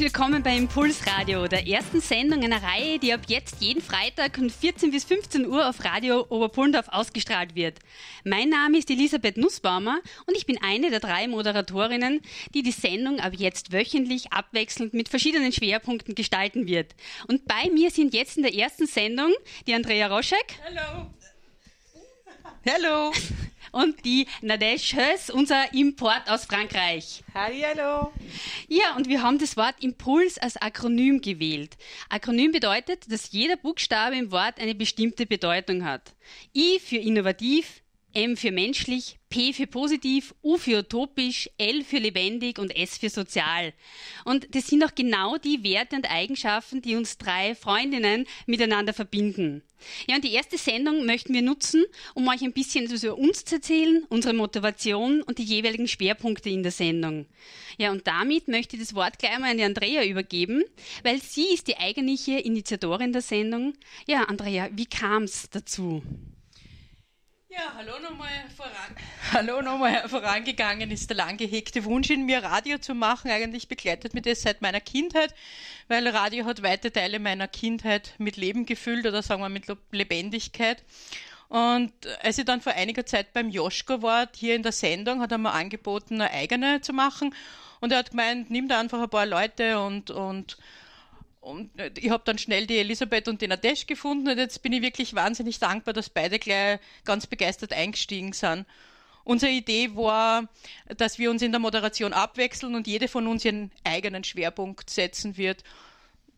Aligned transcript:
Willkommen 0.00 0.42
bei 0.42 0.56
Impulsradio, 0.56 1.46
der 1.46 1.68
ersten 1.68 2.00
Sendung 2.00 2.42
einer 2.42 2.62
Reihe, 2.62 2.98
die 2.98 3.12
ab 3.12 3.20
jetzt 3.26 3.60
jeden 3.60 3.82
Freitag 3.82 4.36
von 4.36 4.48
14 4.48 4.90
bis 4.90 5.04
15 5.04 5.46
Uhr 5.46 5.68
auf 5.68 5.84
Radio 5.84 6.24
Oberpullendorf 6.30 6.88
ausgestrahlt 6.88 7.54
wird. 7.54 7.80
Mein 8.24 8.48
Name 8.48 8.78
ist 8.78 8.88
Elisabeth 8.88 9.36
Nussbaumer 9.36 10.00
und 10.26 10.34
ich 10.34 10.46
bin 10.46 10.58
eine 10.62 10.88
der 10.88 11.00
drei 11.00 11.28
Moderatorinnen, 11.28 12.22
die 12.54 12.62
die 12.62 12.72
Sendung 12.72 13.20
ab 13.20 13.34
jetzt 13.36 13.72
wöchentlich 13.72 14.32
abwechselnd 14.32 14.94
mit 14.94 15.10
verschiedenen 15.10 15.52
Schwerpunkten 15.52 16.14
gestalten 16.14 16.66
wird. 16.66 16.94
Und 17.28 17.44
bei 17.44 17.68
mir 17.70 17.90
sind 17.90 18.14
jetzt 18.14 18.38
in 18.38 18.42
der 18.42 18.54
ersten 18.54 18.86
Sendung 18.86 19.34
die 19.66 19.74
Andrea 19.74 20.06
Roschek. 20.06 20.58
Hallo. 20.64 21.10
Hallo. 22.66 23.12
Und 23.72 24.04
die 24.04 24.26
Nadège 24.42 24.96
Höss, 24.96 25.30
unser 25.30 25.72
Import 25.72 26.28
aus 26.28 26.44
Frankreich. 26.44 27.22
Hallo. 27.34 28.12
Ja, 28.66 28.96
und 28.96 29.08
wir 29.08 29.22
haben 29.22 29.38
das 29.38 29.56
Wort 29.56 29.76
Impuls 29.80 30.38
als 30.38 30.56
Akronym 30.56 31.20
gewählt. 31.20 31.76
Akronym 32.08 32.50
bedeutet, 32.50 33.10
dass 33.12 33.30
jeder 33.30 33.56
Buchstabe 33.56 34.16
im 34.16 34.32
Wort 34.32 34.58
eine 34.58 34.74
bestimmte 34.74 35.24
Bedeutung 35.24 35.84
hat. 35.84 36.14
I 36.54 36.80
für 36.80 36.96
innovativ, 36.96 37.82
M 38.12 38.36
für 38.36 38.50
menschlich, 38.50 39.18
P 39.28 39.52
für 39.52 39.68
positiv, 39.68 40.34
U 40.42 40.56
für 40.56 40.80
utopisch, 40.80 41.48
L 41.58 41.84
für 41.84 41.98
lebendig 41.98 42.58
und 42.58 42.74
S 42.76 42.98
für 42.98 43.08
sozial. 43.08 43.72
Und 44.24 44.54
das 44.54 44.66
sind 44.66 44.84
auch 44.84 44.94
genau 44.94 45.36
die 45.36 45.62
Werte 45.62 45.94
und 45.94 46.10
Eigenschaften, 46.10 46.82
die 46.82 46.96
uns 46.96 47.18
drei 47.18 47.54
Freundinnen 47.54 48.26
miteinander 48.46 48.92
verbinden. 48.92 49.62
Ja, 50.08 50.16
und 50.16 50.24
die 50.24 50.32
erste 50.32 50.58
Sendung 50.58 51.06
möchten 51.06 51.32
wir 51.32 51.42
nutzen, 51.42 51.84
um 52.14 52.26
euch 52.28 52.42
ein 52.42 52.52
bisschen 52.52 52.86
etwas 52.86 53.04
über 53.04 53.16
uns 53.16 53.44
zu 53.44 53.56
erzählen, 53.56 54.04
unsere 54.08 54.34
Motivation 54.34 55.22
und 55.22 55.38
die 55.38 55.44
jeweiligen 55.44 55.86
Schwerpunkte 55.86 56.50
in 56.50 56.62
der 56.64 56.72
Sendung. 56.72 57.26
Ja, 57.78 57.92
und 57.92 58.06
damit 58.06 58.48
möchte 58.48 58.76
ich 58.76 58.82
das 58.82 58.94
Wort 58.94 59.18
gleich 59.18 59.38
mal 59.38 59.52
an 59.52 59.56
die 59.56 59.64
Andrea 59.64 60.04
übergeben, 60.04 60.64
weil 61.04 61.22
sie 61.22 61.54
ist 61.54 61.68
die 61.68 61.78
eigentliche 61.78 62.38
Initiatorin 62.38 63.12
der 63.12 63.22
Sendung. 63.22 63.74
Ja, 64.06 64.24
Andrea, 64.24 64.68
wie 64.72 64.86
kam 64.86 65.22
es 65.22 65.48
dazu? 65.48 66.02
Ja, 67.52 67.72
hallo 67.74 67.98
nochmal 67.98 68.30
voran. 68.56 68.94
Hallo 69.32 69.60
nochmal 69.60 70.08
vorangegangen 70.08 70.92
ist 70.92 71.10
der 71.10 71.16
lang 71.16 71.36
gehegte 71.36 71.84
Wunsch 71.84 72.08
in 72.08 72.24
mir, 72.24 72.44
Radio 72.44 72.78
zu 72.78 72.94
machen. 72.94 73.28
Eigentlich 73.28 73.66
begleitet 73.66 74.14
mich 74.14 74.22
das 74.22 74.42
seit 74.42 74.62
meiner 74.62 74.80
Kindheit, 74.80 75.34
weil 75.88 76.06
Radio 76.06 76.44
hat 76.44 76.62
weite 76.62 76.92
Teile 76.92 77.18
meiner 77.18 77.48
Kindheit 77.48 78.14
mit 78.18 78.36
Leben 78.36 78.66
gefüllt 78.66 79.04
oder 79.04 79.20
sagen 79.20 79.42
wir 79.42 79.48
mit 79.48 79.64
Lebendigkeit. 79.90 80.84
Und 81.48 81.92
als 82.22 82.38
ich 82.38 82.44
dann 82.44 82.60
vor 82.60 82.74
einiger 82.74 83.04
Zeit 83.04 83.32
beim 83.32 83.48
Joschko 83.48 84.00
war, 84.00 84.28
hier 84.32 84.54
in 84.54 84.62
der 84.62 84.70
Sendung, 84.70 85.20
hat 85.20 85.32
er 85.32 85.38
mir 85.38 85.50
angeboten, 85.50 86.20
eine 86.20 86.30
eigene 86.30 86.82
zu 86.82 86.92
machen. 86.92 87.34
Und 87.80 87.90
er 87.90 87.98
hat 87.98 88.10
gemeint, 88.10 88.50
nimm 88.50 88.68
da 88.68 88.78
einfach 88.78 89.02
ein 89.02 89.10
paar 89.10 89.26
Leute 89.26 89.80
und, 89.80 90.12
und 90.12 90.56
und 91.40 91.78
äh, 91.78 91.90
ich 91.98 92.10
habe 92.10 92.22
dann 92.24 92.38
schnell 92.38 92.66
die 92.66 92.78
Elisabeth 92.78 93.28
und 93.28 93.40
den 93.42 93.52
Adesh 93.52 93.86
gefunden 93.86 94.28
und 94.28 94.38
jetzt 94.38 94.62
bin 94.62 94.72
ich 94.72 94.82
wirklich 94.82 95.14
wahnsinnig 95.14 95.58
dankbar, 95.58 95.94
dass 95.94 96.10
beide 96.10 96.38
gleich 96.38 96.78
ganz 97.04 97.26
begeistert 97.26 97.72
eingestiegen 97.72 98.32
sind. 98.32 98.66
Unsere 99.24 99.52
Idee 99.52 99.94
war, 99.94 100.48
dass 100.96 101.18
wir 101.18 101.30
uns 101.30 101.42
in 101.42 101.52
der 101.52 101.60
Moderation 101.60 102.12
abwechseln 102.12 102.74
und 102.74 102.86
jede 102.86 103.08
von 103.08 103.26
uns 103.26 103.44
ihren 103.44 103.70
eigenen 103.84 104.24
Schwerpunkt 104.24 104.90
setzen 104.90 105.36
wird. 105.36 105.62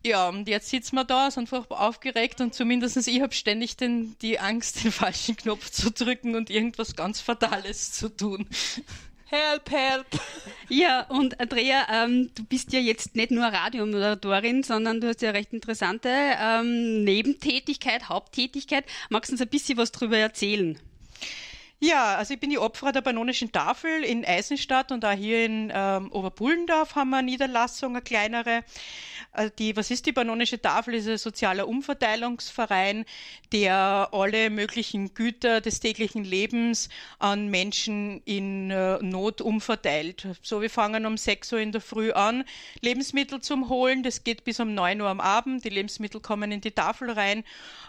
Ja, 0.05 0.27
und 0.27 0.49
jetzt 0.49 0.69
sitzen 0.69 0.97
wir 0.97 1.05
da, 1.05 1.31
sind 1.31 1.47
furchtbar 1.47 1.79
aufgeregt 1.79 2.41
und 2.41 2.53
zumindest 2.53 3.07
ich 3.07 3.21
habe 3.21 3.33
ständig 3.33 3.77
den, 3.77 4.17
die 4.21 4.37
Angst, 4.37 4.83
den 4.83 4.91
falschen 4.91 5.37
Knopf 5.37 5.69
zu 5.69 5.91
drücken 5.91 6.35
und 6.35 6.49
irgendwas 6.49 6.95
ganz 6.95 7.21
Fatales 7.21 7.93
zu 7.93 8.09
tun. 8.09 8.47
Help, 9.33 9.71
help. 9.71 10.05
Ja, 10.69 11.07
und 11.09 11.39
Andrea, 11.39 11.87
ähm, 11.91 12.29
du 12.35 12.43
bist 12.43 12.71
ja 12.71 12.79
jetzt 12.79 13.15
nicht 13.15 13.31
nur 13.31 13.45
Radiomoderatorin, 13.45 14.61
sondern 14.61 15.01
du 15.01 15.07
hast 15.07 15.23
ja 15.23 15.31
recht 15.31 15.53
interessante 15.53 16.07
ähm, 16.09 17.03
Nebentätigkeit, 17.03 18.09
Haupttätigkeit. 18.09 18.85
Magst 19.09 19.31
du 19.31 19.33
uns 19.33 19.41
ein 19.41 19.47
bisschen 19.47 19.79
was 19.79 19.91
darüber 19.91 20.19
erzählen? 20.19 20.77
Ja, 21.85 22.15
also 22.15 22.33
ich 22.33 22.39
bin 22.39 22.49
die 22.49 22.59
Opfer 22.59 22.93
der 22.93 23.01
Pannonischen 23.01 23.51
Tafel 23.51 24.05
in 24.05 24.23
Eisenstadt 24.23 24.93
und 24.93 25.03
auch 25.03 25.11
hier 25.11 25.45
in 25.45 25.69
ähm, 25.75 26.09
Oberbullendorf 26.13 26.95
haben 26.95 27.09
wir 27.09 27.17
eine 27.17 27.29
Niederlassung, 27.29 27.91
eine 27.91 28.01
kleinere. 28.01 28.63
Äh, 29.33 29.49
die, 29.59 29.75
was 29.75 29.91
ist 29.91 30.05
die 30.05 30.13
Pannonische 30.13 30.61
Tafel? 30.61 30.93
Ist 30.93 31.09
ein 31.09 31.17
sozialer 31.17 31.67
Umverteilungsverein, 31.67 33.03
der 33.51 34.07
alle 34.13 34.49
möglichen 34.49 35.13
Güter 35.13 35.59
des 35.59 35.81
täglichen 35.81 36.23
Lebens 36.23 36.87
an 37.19 37.49
Menschen 37.49 38.21
in 38.23 38.71
äh, 38.71 38.99
Not 39.01 39.41
umverteilt. 39.41 40.25
So, 40.41 40.61
wir 40.61 40.69
fangen 40.69 41.05
um 41.05 41.17
6 41.17 41.51
Uhr 41.51 41.59
in 41.59 41.73
der 41.73 41.81
Früh 41.81 42.13
an, 42.13 42.45
Lebensmittel 42.79 43.41
zum 43.41 43.67
Holen. 43.67 44.03
Das 44.03 44.23
geht 44.23 44.45
bis 44.45 44.61
um 44.61 44.73
9 44.73 45.01
Uhr 45.01 45.09
am 45.09 45.19
Abend. 45.19 45.65
Die 45.65 45.69
Lebensmittel 45.69 46.21
kommen 46.21 46.53
in 46.53 46.61
die 46.61 46.71
Tafel 46.71 47.11
rein, 47.11 47.43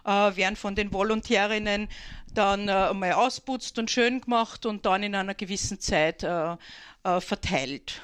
äh, 0.05 0.09
werden 0.09 0.57
von 0.57 0.75
den 0.75 0.93
Volontärinnen 0.93 1.89
dann 2.35 2.69
äh, 2.69 2.93
mal 2.93 3.13
ausputzt 3.13 3.79
und 3.79 3.91
schön 3.91 4.21
gemacht 4.21 4.67
und 4.67 4.87
dann 4.87 5.03
in 5.03 5.15
einer 5.15 5.35
gewissen 5.35 5.81
Zeit 5.81 6.23
äh, 6.23 6.57
äh, 7.05 7.21
verteilt. 7.21 8.01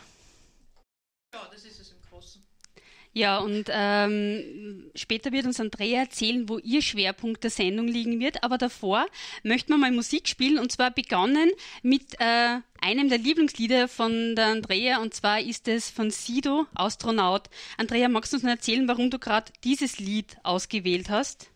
Ja, 1.33 1.49
das 1.51 1.65
ist 1.65 1.81
es 1.81 1.93
im 1.93 1.99
Großen. 2.09 2.43
Ja, 3.13 3.39
und 3.39 3.65
ähm, 3.71 4.91
später 4.95 5.33
wird 5.33 5.47
uns 5.47 5.59
Andrea 5.59 6.01
erzählen, 6.01 6.49
wo 6.49 6.59
ihr 6.59 6.81
Schwerpunkt 6.81 7.43
der 7.43 7.51
Sendung 7.51 7.89
liegen 7.89 8.21
wird. 8.21 8.45
Aber 8.45 8.57
davor 8.57 9.07
möchten 9.43 9.73
wir 9.73 9.79
mal 9.79 9.91
Musik 9.91 10.29
spielen 10.29 10.59
und 10.59 10.71
zwar 10.71 10.93
begonnen 10.93 11.51
mit 11.83 12.21
äh, 12.21 12.59
einem 12.81 13.09
der 13.09 13.19
Lieblingslieder 13.19 13.89
von 13.89 14.37
der 14.37 14.47
Andrea 14.47 15.01
und 15.01 15.13
zwar 15.15 15.41
ist 15.41 15.67
es 15.67 15.91
von 15.91 16.11
Sido, 16.11 16.67
Astronaut. 16.75 17.51
Andrea, 17.79 18.09
magst 18.09 18.33
du 18.33 18.37
uns 18.37 18.45
noch 18.45 18.51
erzählen, 18.51 18.87
warum 18.87 19.11
du 19.11 19.19
gerade 19.19 19.53
dieses 19.65 19.99
Lied 19.99 20.37
ausgewählt 20.45 21.11
hast? 21.11 21.51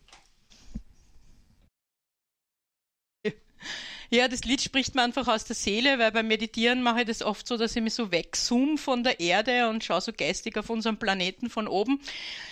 Ja, 4.09 4.27
das 4.27 4.43
Lied 4.43 4.61
spricht 4.61 4.95
mir 4.95 5.01
einfach 5.01 5.27
aus 5.27 5.45
der 5.45 5.55
Seele, 5.55 5.97
weil 5.97 6.11
beim 6.11 6.27
Meditieren 6.27 6.83
mache 6.83 7.01
ich 7.01 7.07
das 7.07 7.21
oft 7.21 7.47
so, 7.47 7.57
dass 7.57 7.75
ich 7.75 7.81
mich 7.81 7.93
so 7.93 8.11
wegzoome 8.11 8.77
von 8.77 9.03
der 9.03 9.19
Erde 9.19 9.67
und 9.69 9.83
schaue 9.83 10.01
so 10.01 10.11
geistig 10.13 10.57
auf 10.57 10.69
unseren 10.69 10.97
Planeten 10.97 11.49
von 11.49 11.67
oben, 11.67 11.99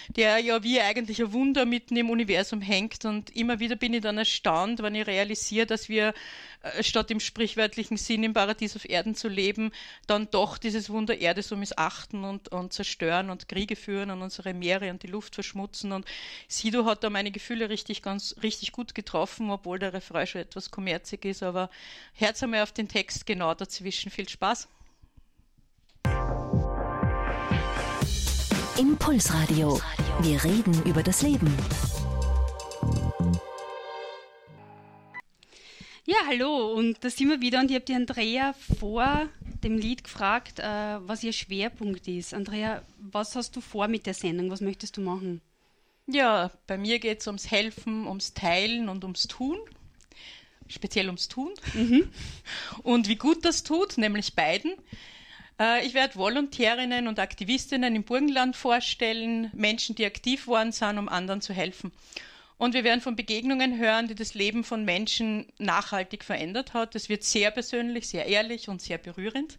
der 0.09 0.40
ja 0.40 0.64
wie 0.64 0.80
eigentlich 0.80 1.22
ein 1.22 1.34
Wunder 1.34 1.66
mitten 1.66 1.96
im 1.96 2.09
Universum 2.09 2.62
hängt. 2.62 3.06
Und 3.06 3.36
immer 3.36 3.59
wieder 3.59 3.75
bin 3.75 3.94
ich 3.94 4.02
dann 4.02 4.18
erstaunt, 4.18 4.81
wenn 4.81 4.96
ich 4.96 5.08
realisiere, 5.08 5.66
dass 5.66 5.90
wir 5.90 6.14
äh, 6.64 6.84
statt 6.84 7.12
im 7.12 7.19
sprichwörtlichen 7.19 7.97
Sinn 7.97 8.24
im 8.24 8.34
Paradies 8.34 8.75
auf 8.75 8.88
Erden 8.90 9.16
zu 9.16 9.28
leben, 9.28 9.72
dann 10.08 10.30
doch 10.31 10.58
dieses 10.58 10.90
Wunder 10.90 11.18
Erde 11.18 11.42
so 11.42 11.56
missachten 11.56 12.24
und, 12.24 12.50
und 12.50 12.74
zerstören 12.74 13.30
und 13.30 13.47
Kriege 13.47 13.75
führen 13.75 14.12
und 14.12 14.22
unsere 14.22 14.53
Meere 14.53 14.90
und 14.90 15.03
die 15.03 15.08
Luft 15.08 15.36
verschmutzen. 15.36 15.92
Und 15.92 16.06
Sido 16.47 16.86
hat 16.86 17.03
da 17.03 17.09
meine 17.09 17.31
Gefühle 17.31 17.69
richtig, 17.69 18.02
ganz, 18.02 18.36
richtig 18.44 18.72
gut 18.72 18.96
getroffen, 18.96 19.50
obwohl 19.50 19.80
der 19.80 19.94
Refrain 19.94 20.28
schon 20.28 20.42
etwas 20.42 20.72
kommerzig 20.72 21.25
ist. 21.25 21.44
Aber 21.44 21.69
Herz 22.13 22.42
einmal 22.44 22.63
auf 22.63 22.72
den 22.72 22.88
Text 22.88 23.25
genau 23.25 23.53
dazwischen. 23.53 24.12
Viel 24.12 24.30
Spaß. 24.30 24.68
Impulsradio. 28.78 29.79
Wir 30.22 30.44
reden 30.44 30.81
über 30.85 31.03
das 31.03 31.22
Leben. 31.22 31.56
Ja, 36.06 36.16
hallo 36.25 36.73
und 36.73 37.03
da 37.03 37.12
sind 37.12 37.29
wir 37.29 37.39
wieder 37.39 37.59
und 37.59 37.69
ich 37.69 37.75
habe 37.75 37.85
die 37.85 37.94
Andrea 37.94 38.53
vor 38.79 39.29
dem 39.63 39.78
Lied 39.78 40.03
gefragt, 40.03 40.57
äh, 40.57 40.63
was 41.07 41.23
ihr 41.23 41.33
Schwerpunkt 41.33 42.07
ist. 42.07 42.33
Andrea, 42.33 42.81
was 42.97 43.35
hast 43.35 43.56
du 43.56 43.62
vor 43.62 43.88
mit 43.88 44.07
der 44.07 44.15
Sendung? 44.15 44.50
Was 44.50 44.59
möchtest 44.59 44.98
du 44.98 45.01
machen? 45.01 45.42
Ja, 46.07 46.50
bei 46.65 46.80
mir 46.80 46.98
geht 46.98 47.21
es 47.21 47.27
ums 47.27 47.51
Helfen, 47.51 48.07
ums 48.07 48.33
Teilen 48.33 48.89
und 48.89 49.03
ums 49.03 49.27
Tun. 49.27 49.59
Speziell 50.68 51.06
ums 51.06 51.27
Tun. 51.27 51.53
Mhm. 51.75 52.09
Und 52.83 53.07
wie 53.07 53.18
gut 53.18 53.45
das 53.45 53.63
tut, 53.63 53.98
nämlich 53.98 54.33
beiden. 54.33 54.74
Äh, 55.59 55.85
ich 55.85 55.94
werde 55.94 56.15
Volontärinnen 56.15 57.07
und 57.07 57.19
Aktivistinnen 57.19 57.95
im 57.95 58.03
Burgenland 58.03 58.55
vorstellen, 58.55 59.51
Menschen, 59.53 59.95
die 59.95 60.05
aktiv 60.05 60.47
worden 60.47 60.71
sind, 60.71 60.97
um 60.97 61.09
anderen 61.09 61.41
zu 61.41 61.53
helfen. 61.53 61.91
Und 62.57 62.73
wir 62.73 62.83
werden 62.83 63.01
von 63.01 63.15
Begegnungen 63.15 63.77
hören, 63.77 64.07
die 64.07 64.15
das 64.15 64.35
Leben 64.35 64.63
von 64.63 64.85
Menschen 64.85 65.47
nachhaltig 65.57 66.23
verändert 66.23 66.73
hat. 66.73 66.95
Es 66.95 67.09
wird 67.09 67.23
sehr 67.23 67.51
persönlich, 67.51 68.07
sehr 68.07 68.27
ehrlich 68.27 68.69
und 68.69 68.81
sehr 68.81 68.97
berührend. 68.97 69.57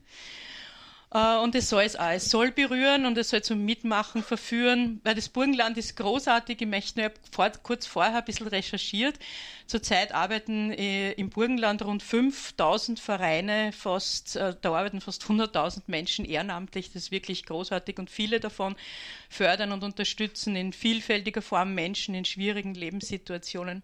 Äh, 1.15 1.39
und 1.39 1.55
es 1.55 1.71
soll 1.71 1.85
es 1.85 1.97
auch. 1.97 2.11
Es 2.11 2.29
soll 2.29 2.51
berühren 2.51 3.07
und 3.07 3.17
es 3.17 3.31
soll 3.31 3.43
zum 3.43 3.65
Mitmachen 3.65 4.23
verführen, 4.23 5.01
weil 5.05 5.15
das 5.15 5.29
Burgenland 5.29 5.79
ist 5.79 5.97
großartig. 5.97 6.61
Ich 6.61 6.67
möchte 6.67 7.01
nur 7.01 7.11
vor, 7.31 7.51
kurz 7.63 7.87
vorher 7.87 8.19
ein 8.19 8.25
bisschen 8.25 8.49
recherchiert. 8.49 9.19
Zurzeit 9.67 10.13
arbeiten 10.13 10.73
äh, 10.73 11.13
im 11.13 11.31
Burgenland 11.31 11.83
rund 11.83 12.03
5000 12.03 13.01
Vereine, 13.01 13.73
fast, 13.73 14.37
äh, 14.37 14.55
da 14.61 14.75
arbeiten 14.75 15.01
fast 15.01 15.23
100.000 15.23 15.85
Menschen 15.87 16.25
ehrenamtlich. 16.25 16.89
Das 16.93 17.05
ist 17.05 17.11
wirklich 17.13 17.47
großartig 17.47 17.99
und 17.99 18.11
viele 18.11 18.41
davon 18.41 18.75
fördern 19.31 19.73
und 19.73 19.85
unterstützen 19.85 20.57
in 20.57 20.73
vielfältiger 20.73 21.43
Form 21.43 21.75
Menschen 21.75 22.15
in 22.15 22.25
schwierigen 22.25 22.75
Lebenssituationen 22.75 23.83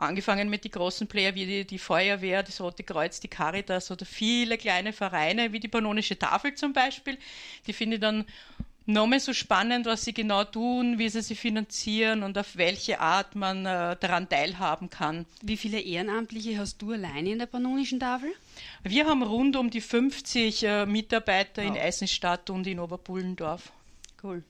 angefangen 0.00 0.48
mit 0.48 0.64
den 0.64 0.72
großen 0.72 1.06
Player 1.06 1.34
wie 1.34 1.46
die, 1.46 1.64
die, 1.64 1.78
Feuerwehr, 1.78 2.42
das 2.42 2.60
Rote 2.60 2.82
Kreuz, 2.82 3.20
die 3.20 3.28
Caritas 3.28 3.90
oder 3.90 4.06
viele 4.06 4.58
kleine 4.58 4.92
Vereine 4.92 5.52
wie 5.52 5.60
die 5.60 5.68
Pannonische 5.68 6.18
Tafel 6.18 6.54
zum 6.54 6.72
Beispiel. 6.72 7.18
Die 7.66 7.72
finde 7.72 7.96
ich 7.96 8.00
dann 8.00 8.24
nochmal 8.86 9.20
so 9.20 9.32
spannend, 9.32 9.86
was 9.86 10.04
sie 10.04 10.12
genau 10.12 10.44
tun, 10.44 10.98
wie 10.98 11.08
sie 11.08 11.22
sie 11.22 11.36
finanzieren 11.36 12.22
und 12.22 12.36
auf 12.38 12.56
welche 12.56 13.00
Art 13.00 13.34
man 13.34 13.66
äh, 13.66 13.96
daran 14.00 14.28
teilhaben 14.28 14.90
kann. 14.90 15.26
Wie 15.42 15.56
viele 15.56 15.80
Ehrenamtliche 15.80 16.58
hast 16.58 16.80
du 16.82 16.92
alleine 16.92 17.30
in 17.30 17.38
der 17.38 17.46
Pannonischen 17.46 18.00
Tafel? 18.00 18.30
Wir 18.82 19.06
haben 19.06 19.22
rund 19.22 19.56
um 19.56 19.70
die 19.70 19.80
50 19.80 20.62
äh, 20.62 20.86
Mitarbeiter 20.86 21.62
wow. 21.62 21.70
in 21.70 21.80
Eisenstadt 21.80 22.50
und 22.50 22.66
in 22.66 22.80
Oberpullendorf. 22.80 23.72
Cool. 24.22 24.42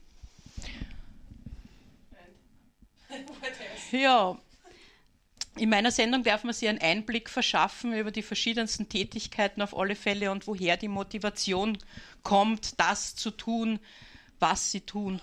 Ja, 3.93 4.39
in 5.57 5.69
meiner 5.69 5.91
Sendung 5.91 6.23
darf 6.23 6.45
man 6.45 6.55
sich 6.55 6.69
einen 6.69 6.81
Einblick 6.81 7.29
verschaffen 7.29 7.93
über 7.93 8.11
die 8.11 8.23
verschiedensten 8.23 8.89
Tätigkeiten 8.89 9.63
auf 9.63 9.77
alle 9.77 9.97
Fälle 9.97 10.31
und 10.31 10.47
woher 10.47 10.77
die 10.77 10.89
Motivation 10.89 11.77
kommt, 12.23 12.79
das 12.79 13.17
zu 13.17 13.31
tun, 13.31 13.81
was 14.39 14.71
sie 14.71 14.81
tun. 14.81 15.21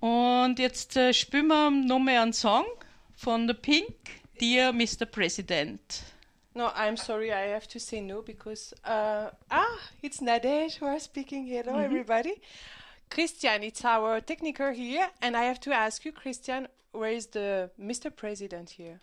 Und 0.00 0.58
jetzt 0.58 0.96
äh, 0.96 1.14
spielen 1.14 1.46
wir 1.46 1.70
nochmal 1.70 2.18
einen 2.18 2.32
Song 2.34 2.66
von 3.16 3.48
The 3.48 3.54
Pink, 3.54 3.94
Dear 4.40 4.72
Mr. 4.72 5.06
President. 5.06 6.02
No, 6.54 6.66
I'm 6.68 6.96
sorry, 6.96 7.32
I 7.32 7.52
have 7.52 7.66
to 7.68 7.80
say 7.80 8.00
no 8.00 8.22
because 8.22 8.74
uh, 8.84 9.30
ah, 9.50 9.78
it's 10.02 10.20
Nadesh 10.20 10.80
who 10.80 10.86
are 10.86 11.00
speaking. 11.00 11.46
Hello, 11.46 11.72
mm 11.72 11.78
-hmm. 11.78 11.84
everybody. 11.84 12.34
Christian, 13.08 13.62
it's 13.62 13.84
our 13.84 14.20
technical 14.20 14.72
here, 14.72 15.10
and 15.20 15.36
I 15.36 15.46
have 15.46 15.58
to 15.60 15.72
ask 15.72 16.04
you, 16.04 16.12
Christian, 16.12 16.68
where 16.92 17.14
is 17.14 17.26
the 17.28 17.70
Mr. 17.76 18.10
President 18.10 18.70
here? 18.78 19.00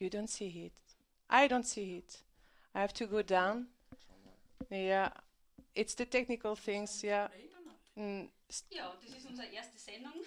You 0.00 0.08
don't 0.08 0.30
see 0.30 0.64
it. 0.64 0.72
I 1.28 1.46
don't 1.46 1.66
see 1.66 1.98
it. 1.98 2.22
I 2.74 2.80
have 2.80 2.94
to 2.94 3.06
go 3.06 3.20
down. 3.20 3.66
Yeah, 4.70 5.10
it's 5.74 5.94
the 5.94 6.06
technical 6.06 6.56
things. 6.56 7.04
Yeah. 7.04 7.28
Mm, 8.00 8.28
ja, 8.70 8.92
das 9.04 9.14
ist 9.16 9.26
unsere 9.28 9.48
erste 9.48 9.78
Sendung. 9.78 10.12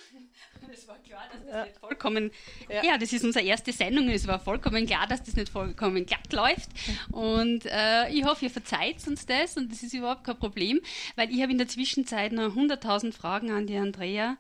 Es 0.72 0.88
war 0.88 0.98
klar, 1.00 1.24
dass 1.32 1.44
das 1.44 1.54
ja. 1.54 1.66
nicht 1.66 1.78
vollkommen. 1.78 2.32
Ja. 2.70 2.84
ja. 2.84 2.98
das 2.98 3.12
ist 3.12 3.24
unsere 3.24 3.46
erste 3.46 3.72
Sendung. 3.74 4.10
Es 4.10 4.26
war 4.28 4.40
vollkommen 4.40 4.86
klar, 4.86 5.08
dass 5.08 5.22
das 5.22 5.36
nicht 5.36 5.50
vollkommen 5.50 6.06
glatt 6.06 6.32
läuft. 6.32 6.70
Und 7.12 7.66
äh, 7.66 8.10
ich 8.10 8.24
hoffe, 8.24 8.46
ihr 8.46 8.52
verzeiht 8.52 9.06
uns 9.08 9.26
das 9.26 9.58
und 9.58 9.72
das 9.72 9.84
ist 9.84 9.94
überhaupt 9.94 10.24
kein 10.24 10.40
Problem, 10.40 10.80
weil 11.16 11.32
ich 11.32 11.42
habe 11.42 11.52
in 11.52 11.58
der 11.58 11.68
Zwischenzeit 11.68 12.32
noch 12.32 12.56
100.000 12.56 13.12
Fragen 13.12 13.52
an 13.52 13.68
die 13.68 13.78
Andrea. 13.78 14.38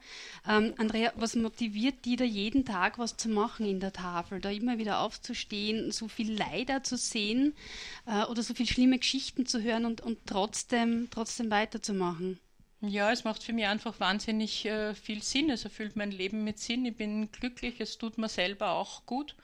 Ähm, 0.47 0.73
Andrea, 0.77 1.11
was 1.17 1.35
motiviert 1.35 2.05
die 2.05 2.15
da 2.15 2.23
jeden 2.23 2.65
Tag 2.65 2.97
was 2.97 3.17
zu 3.17 3.29
machen 3.29 3.65
in 3.65 3.79
der 3.79 3.93
Tafel? 3.93 4.39
Da 4.39 4.49
immer 4.49 4.77
wieder 4.77 5.01
aufzustehen, 5.01 5.91
so 5.91 6.07
viel 6.07 6.31
Leider 6.31 6.83
zu 6.83 6.97
sehen 6.97 7.53
äh, 8.07 8.23
oder 8.25 8.41
so 8.43 8.53
viele 8.53 8.69
schlimme 8.69 8.97
Geschichten 8.97 9.45
zu 9.45 9.61
hören 9.61 9.85
und, 9.85 10.01
und 10.01 10.19
trotzdem, 10.25 11.09
trotzdem 11.11 11.51
weiterzumachen? 11.51 12.39
Ja, 12.85 13.13
es 13.13 13.23
macht 13.23 13.41
für 13.41 13.53
mich 13.53 13.65
einfach 13.65 13.97
wahnsinnig 14.01 14.65
äh, 14.65 14.93
viel 14.93 15.23
Sinn. 15.23 15.49
Es 15.49 15.63
erfüllt 15.63 15.95
mein 15.95 16.11
Leben 16.11 16.43
mit 16.43 16.59
Sinn. 16.59 16.83
Ich 16.85 16.97
bin 16.97 17.31
glücklich, 17.31 17.79
es 17.79 17.97
tut 17.97 18.17
mir 18.17 18.27
selber 18.27 18.71
auch 18.71 19.05
gut. 19.05 19.35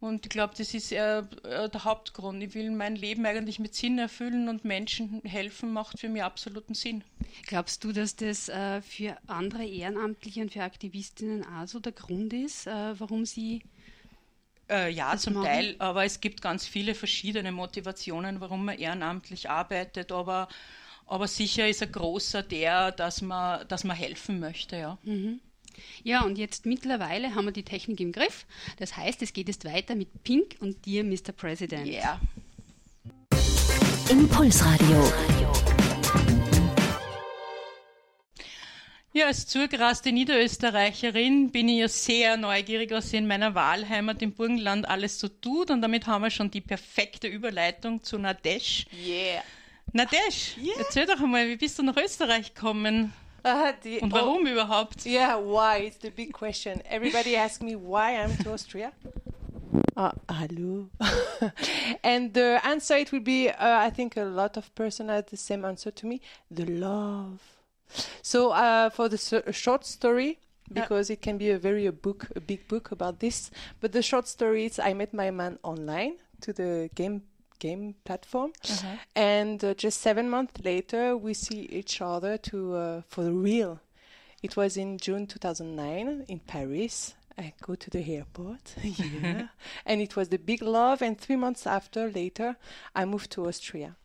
Und 0.00 0.26
ich 0.26 0.30
glaube, 0.30 0.52
das 0.58 0.74
ist 0.74 0.90
äh, 0.90 1.20
äh, 1.20 1.68
der 1.68 1.84
Hauptgrund. 1.84 2.42
Ich 2.42 2.54
will 2.54 2.72
mein 2.72 2.96
Leben 2.96 3.24
eigentlich 3.26 3.60
mit 3.60 3.76
Sinn 3.76 3.96
erfüllen 4.00 4.48
und 4.48 4.64
Menschen 4.64 5.22
helfen, 5.22 5.72
macht 5.72 6.00
für 6.00 6.08
mich 6.08 6.24
absoluten 6.24 6.74
Sinn. 6.74 7.04
Glaubst 7.46 7.84
du, 7.84 7.92
dass 7.92 8.16
das 8.16 8.48
äh, 8.48 8.82
für 8.82 9.16
andere 9.28 9.64
Ehrenamtliche 9.64 10.40
und 10.40 10.52
für 10.52 10.64
Aktivistinnen 10.64 11.46
auch 11.46 11.68
so 11.68 11.78
der 11.78 11.92
Grund 11.92 12.32
ist, 12.32 12.66
äh, 12.66 12.98
warum 12.98 13.24
sie 13.24 13.62
äh, 14.68 14.90
ja, 14.90 15.16
zum 15.16 15.34
machen? 15.34 15.46
Teil, 15.46 15.76
aber 15.78 16.04
es 16.04 16.20
gibt 16.20 16.42
ganz 16.42 16.66
viele 16.66 16.96
verschiedene 16.96 17.52
Motivationen, 17.52 18.40
warum 18.40 18.64
man 18.64 18.78
ehrenamtlich 18.78 19.48
arbeitet. 19.48 20.10
Aber 20.10 20.48
aber 21.06 21.28
sicher 21.28 21.68
ist 21.68 21.82
ein 21.82 21.92
großer 21.92 22.42
der, 22.42 22.92
dass 22.92 23.22
man, 23.22 23.66
dass 23.68 23.84
man 23.84 23.96
helfen 23.96 24.40
möchte, 24.40 24.76
ja. 24.76 24.98
Mhm. 25.02 25.40
Ja, 26.02 26.22
und 26.22 26.38
jetzt 26.38 26.66
mittlerweile 26.66 27.34
haben 27.34 27.46
wir 27.46 27.52
die 27.52 27.64
Technik 27.64 28.00
im 28.00 28.12
Griff. 28.12 28.46
Das 28.78 28.96
heißt, 28.96 29.22
es 29.22 29.32
geht 29.32 29.48
jetzt 29.48 29.64
weiter 29.64 29.94
mit 29.94 30.22
Pink 30.22 30.56
und 30.60 30.84
dir, 30.84 31.04
Mr. 31.04 31.32
President. 31.34 31.86
Ja. 31.86 32.20
Impulsradio. 34.10 35.12
Ja, 39.14 39.26
als 39.26 39.46
zugeraste 39.46 40.10
Niederösterreicherin 40.10 41.50
bin 41.50 41.68
ich 41.68 41.80
ja 41.80 41.88
sehr 41.88 42.36
neugierig, 42.38 42.90
was 42.92 43.12
in 43.12 43.26
meiner 43.26 43.54
Wahlheimat 43.54 44.22
im 44.22 44.32
Burgenland 44.32 44.88
alles 44.88 45.20
so 45.20 45.28
tut. 45.28 45.70
Und 45.70 45.82
damit 45.82 46.06
haben 46.06 46.22
wir 46.22 46.30
schon 46.30 46.50
die 46.50 46.62
perfekte 46.62 47.28
Überleitung 47.28 48.02
zu 48.02 48.18
Nadesh. 48.18 48.86
Yeah. 49.06 49.42
Nadesh, 49.92 50.56
yeah. 50.56 50.78
erzähl 50.78 51.06
doch 51.06 51.20
einmal, 51.20 51.46
wie 51.48 51.56
bist 51.56 51.78
du 51.78 51.82
nach 51.82 51.96
Österreich 51.96 52.54
gekommen? 52.54 53.12
Uh, 53.44 53.72
the, 53.82 54.00
Und 54.00 54.12
warum 54.12 54.44
oh, 54.44 54.48
überhaupt? 54.48 55.04
Yeah, 55.04 55.36
why? 55.36 55.86
It's 55.86 55.98
the 56.00 56.10
big 56.10 56.32
question. 56.32 56.80
Everybody 56.88 57.36
asks 57.36 57.60
me 57.60 57.74
why 57.74 58.16
I'm 58.16 58.36
to 58.42 58.52
Austria. 58.52 58.92
Uh, 59.96 60.12
hello. 60.30 60.88
and 62.02 62.32
the 62.32 62.60
answer 62.64 62.96
it 62.96 63.12
will 63.12 63.20
be, 63.20 63.50
uh, 63.50 63.54
I 63.58 63.90
think 63.90 64.16
a 64.16 64.24
lot 64.24 64.56
of 64.56 64.74
person 64.74 65.08
had 65.08 65.26
the 65.26 65.36
same 65.36 65.64
answer 65.64 65.90
to 65.90 66.06
me, 66.06 66.20
the 66.50 66.64
love. 66.64 67.40
So 68.22 68.52
uh, 68.52 68.90
for 68.90 69.08
the 69.08 69.18
short 69.52 69.84
story, 69.84 70.38
because 70.72 71.10
it 71.10 71.20
can 71.20 71.36
be 71.36 71.50
a 71.50 71.58
very 71.58 71.86
a 71.86 71.92
book, 71.92 72.28
a 72.34 72.40
big 72.40 72.66
book 72.68 72.92
about 72.92 73.20
this. 73.20 73.50
But 73.80 73.92
the 73.92 74.02
short 74.02 74.28
story 74.28 74.66
is 74.66 74.78
I 74.78 74.94
met 74.94 75.12
my 75.12 75.30
man 75.30 75.58
online 75.62 76.14
to 76.40 76.52
the 76.52 76.90
game 76.94 77.22
game 77.58 77.94
platform. 78.04 78.52
Uh-huh. 78.68 78.96
And 79.14 79.62
uh, 79.64 79.74
just 79.74 80.00
seven 80.00 80.28
months 80.28 80.60
later, 80.64 81.16
we 81.16 81.34
see 81.34 81.68
each 81.70 82.00
other 82.00 82.36
to 82.38 82.74
uh, 82.74 83.02
for 83.08 83.30
real. 83.30 83.80
It 84.42 84.56
was 84.56 84.76
in 84.76 84.98
June 84.98 85.26
2009 85.26 86.24
in 86.28 86.40
Paris. 86.40 87.14
I 87.38 87.54
go 87.62 87.74
to 87.74 87.90
the 87.90 88.04
airport, 88.14 88.74
yeah, 88.82 89.48
and 89.86 90.02
it 90.02 90.16
was 90.16 90.28
the 90.28 90.38
big 90.38 90.62
love. 90.62 91.00
And 91.00 91.18
three 91.18 91.36
months 91.36 91.66
after, 91.66 92.10
later, 92.10 92.56
I 92.94 93.04
moved 93.06 93.30
to 93.32 93.46
Austria. 93.46 93.96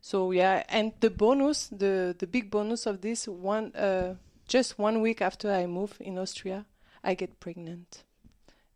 So 0.00 0.30
yeah, 0.30 0.62
and 0.68 0.92
the 1.00 1.10
bonus, 1.10 1.68
the 1.68 2.14
the 2.16 2.26
big 2.26 2.50
bonus 2.50 2.86
of 2.86 3.00
this 3.00 3.26
one, 3.26 3.74
uh, 3.74 4.14
just 4.46 4.78
one 4.78 5.00
week 5.00 5.20
after 5.20 5.50
I 5.50 5.66
move 5.66 5.96
in 6.00 6.18
Austria, 6.18 6.66
I 7.02 7.14
get 7.14 7.40
pregnant. 7.40 8.04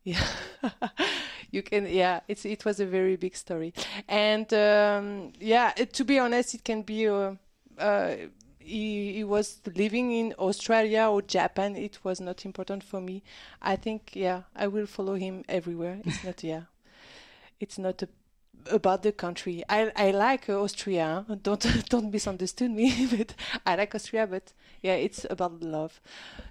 Yeah, 0.04 0.26
you 1.50 1.62
can. 1.62 1.86
Yeah, 1.86 2.20
it's 2.28 2.44
it 2.44 2.64
was 2.64 2.80
a 2.80 2.86
very 2.86 3.16
big 3.16 3.36
story, 3.36 3.72
and 4.08 4.52
um, 4.52 5.32
yeah, 5.38 5.70
to 5.70 6.04
be 6.04 6.18
honest, 6.18 6.54
it 6.54 6.64
can 6.64 6.82
be. 6.82 7.08
Uh, 7.08 7.34
uh, 7.78 8.16
he, 8.64 9.14
he 9.14 9.24
was 9.24 9.58
living 9.74 10.12
in 10.12 10.34
Australia 10.38 11.08
or 11.10 11.20
Japan. 11.20 11.74
It 11.74 11.98
was 12.04 12.20
not 12.20 12.44
important 12.44 12.84
for 12.84 13.00
me. 13.00 13.24
I 13.60 13.74
think 13.74 14.12
yeah, 14.14 14.42
I 14.54 14.68
will 14.68 14.86
follow 14.86 15.14
him 15.14 15.44
everywhere. 15.48 15.98
It's 16.04 16.22
not 16.22 16.44
yeah, 16.44 16.62
it's 17.60 17.78
not 17.78 18.02
a 18.02 18.08
about 18.70 19.02
the 19.02 19.12
country. 19.12 19.62
I 19.68 19.90
I 19.96 20.10
like 20.10 20.48
uh, 20.48 20.62
Austria. 20.62 21.24
Don't 21.42 21.66
don't 21.88 22.12
misunderstand 22.12 22.74
me, 22.74 23.06
but 23.16 23.34
I 23.66 23.76
like 23.76 23.94
Austria. 23.94 24.26
But 24.26 24.52
yeah, 24.82 24.94
it's 24.94 25.26
about 25.30 25.62
love. 25.62 26.00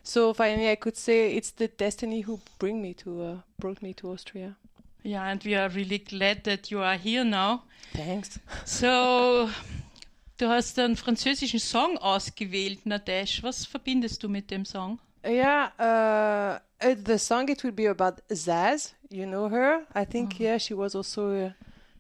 So 0.04 0.34
finally, 0.34 0.70
I 0.70 0.76
could 0.76 0.98
say 0.98 1.36
it's 1.36 1.52
the 1.52 1.68
destiny 1.68 2.22
who 2.22 2.40
bring 2.60 2.82
me 2.82 2.94
to 2.96 3.22
uh, 3.22 3.36
brought 3.60 3.82
me 3.82 3.94
to 3.96 4.12
Austria. 4.12 4.56
Yeah, 5.04 5.26
and 5.26 5.44
we 5.44 5.56
are 5.56 5.70
really 5.70 5.98
glad 5.98 6.44
that 6.44 6.70
you 6.70 6.82
are 6.82 6.96
here 6.96 7.24
now. 7.24 7.64
Thanks. 7.94 8.40
So, 8.66 9.50
du 10.38 10.48
hast 10.48 10.78
einen 10.78 10.96
französischen 10.96 11.60
Song 11.60 11.98
ausgewählt, 11.98 12.86
Nadesh. 12.86 13.42
Was 13.42 13.66
verbindest 13.66 14.22
du 14.24 14.30
mit 14.30 14.52
dem 14.52 14.64
Song? 14.64 15.00
Yeah, 15.26 15.72
uh, 15.80 16.60
uh 16.86 16.96
the 17.04 17.18
song 17.18 17.48
it 17.50 17.64
will 17.64 17.72
be 17.72 17.88
about 17.88 18.22
Zaz. 18.30 18.94
You 19.10 19.26
know 19.26 19.50
her? 19.50 19.86
I 19.94 20.06
think 20.06 20.36
oh. 20.40 20.44
yeah, 20.44 20.58
she 20.60 20.74
was 20.74 20.96
also. 20.96 21.48
Uh, 21.48 21.52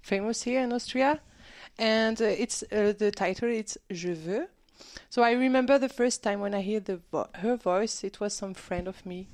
famous 0.01 0.43
here 0.43 0.61
in 0.61 0.73
Austria, 0.73 1.19
and 1.77 2.21
uh, 2.21 2.25
it's 2.25 2.63
uh, 2.71 2.93
the 2.97 3.11
title. 3.11 3.49
It's 3.49 3.77
Je 3.89 4.13
veux. 4.13 4.47
So 5.09 5.23
I 5.23 5.31
remember 5.31 5.77
the 5.77 5.89
first 5.89 6.23
time 6.23 6.39
when 6.39 6.53
I 6.53 6.61
hear 6.61 6.79
the 6.79 6.97
vo 7.11 7.27
her 7.35 7.55
voice. 7.55 8.03
It 8.03 8.19
was 8.19 8.33
some 8.33 8.53
friend 8.53 8.87
of 8.87 9.05
me 9.05 9.27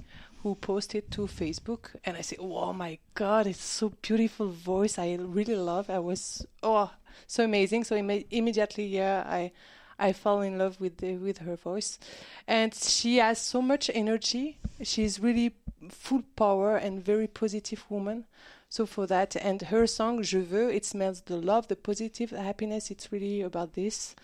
who 0.43 0.55
posted 0.55 1.09
to 1.11 1.21
Facebook, 1.21 1.95
and 2.05 2.17
I 2.17 2.21
said, 2.21 2.39
"Oh 2.41 2.73
my 2.73 2.99
God, 3.15 3.47
it's 3.47 3.63
so 3.63 3.93
beautiful 4.01 4.49
voice. 4.49 4.99
I 4.99 5.15
really 5.19 5.55
love. 5.55 5.89
I 5.89 5.99
was 5.99 6.45
oh 6.63 6.91
so 7.25 7.43
amazing. 7.43 7.83
So 7.83 7.95
Im 7.95 8.09
immediately, 8.31 8.85
yeah, 8.85 9.23
I 9.25 9.51
I 9.99 10.13
fell 10.13 10.41
in 10.41 10.57
love 10.57 10.79
with 10.79 10.97
the, 10.97 11.17
with 11.17 11.39
her 11.39 11.55
voice, 11.55 11.99
and 12.47 12.73
she 12.73 13.17
has 13.17 13.39
so 13.39 13.61
much 13.61 13.89
energy. 13.93 14.57
She's 14.83 15.19
really 15.19 15.55
full 15.89 16.23
power 16.35 16.77
and 16.77 17.03
very 17.03 17.27
positive 17.27 17.83
woman. 17.89 18.25
So 18.69 18.85
for 18.85 19.07
that, 19.07 19.35
and 19.37 19.61
her 19.61 19.87
song 19.87 20.21
"Je 20.23 20.39
veux," 20.39 20.69
it 20.69 20.85
smells 20.85 21.21
the 21.21 21.37
love, 21.37 21.67
the 21.67 21.75
positive, 21.75 22.31
the 22.31 22.41
happiness. 22.41 22.91
It's 22.91 23.11
really 23.11 23.41
about 23.41 23.73
this. 23.73 24.15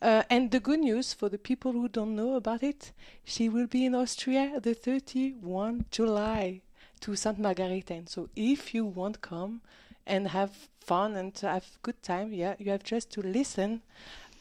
Uh, 0.00 0.22
and 0.30 0.50
the 0.50 0.60
good 0.60 0.80
news 0.80 1.12
for 1.12 1.28
the 1.28 1.38
people 1.38 1.72
who 1.72 1.86
don't 1.86 2.16
know 2.16 2.34
about 2.34 2.62
it, 2.62 2.92
she 3.24 3.50
will 3.50 3.66
be 3.66 3.84
in 3.84 3.94
Austria 3.94 4.58
the 4.58 4.72
31 4.72 5.84
July 5.90 6.62
to 7.00 7.14
St. 7.14 7.38
Margareten. 7.38 8.08
So 8.08 8.30
if 8.34 8.72
you 8.74 8.86
want 8.86 9.20
come 9.20 9.60
and 10.06 10.28
have 10.28 10.68
fun 10.80 11.16
and 11.16 11.36
have 11.38 11.66
good 11.82 12.02
time, 12.02 12.32
yeah, 12.32 12.54
you 12.58 12.70
have 12.70 12.82
just 12.82 13.10
to 13.12 13.20
listen. 13.20 13.82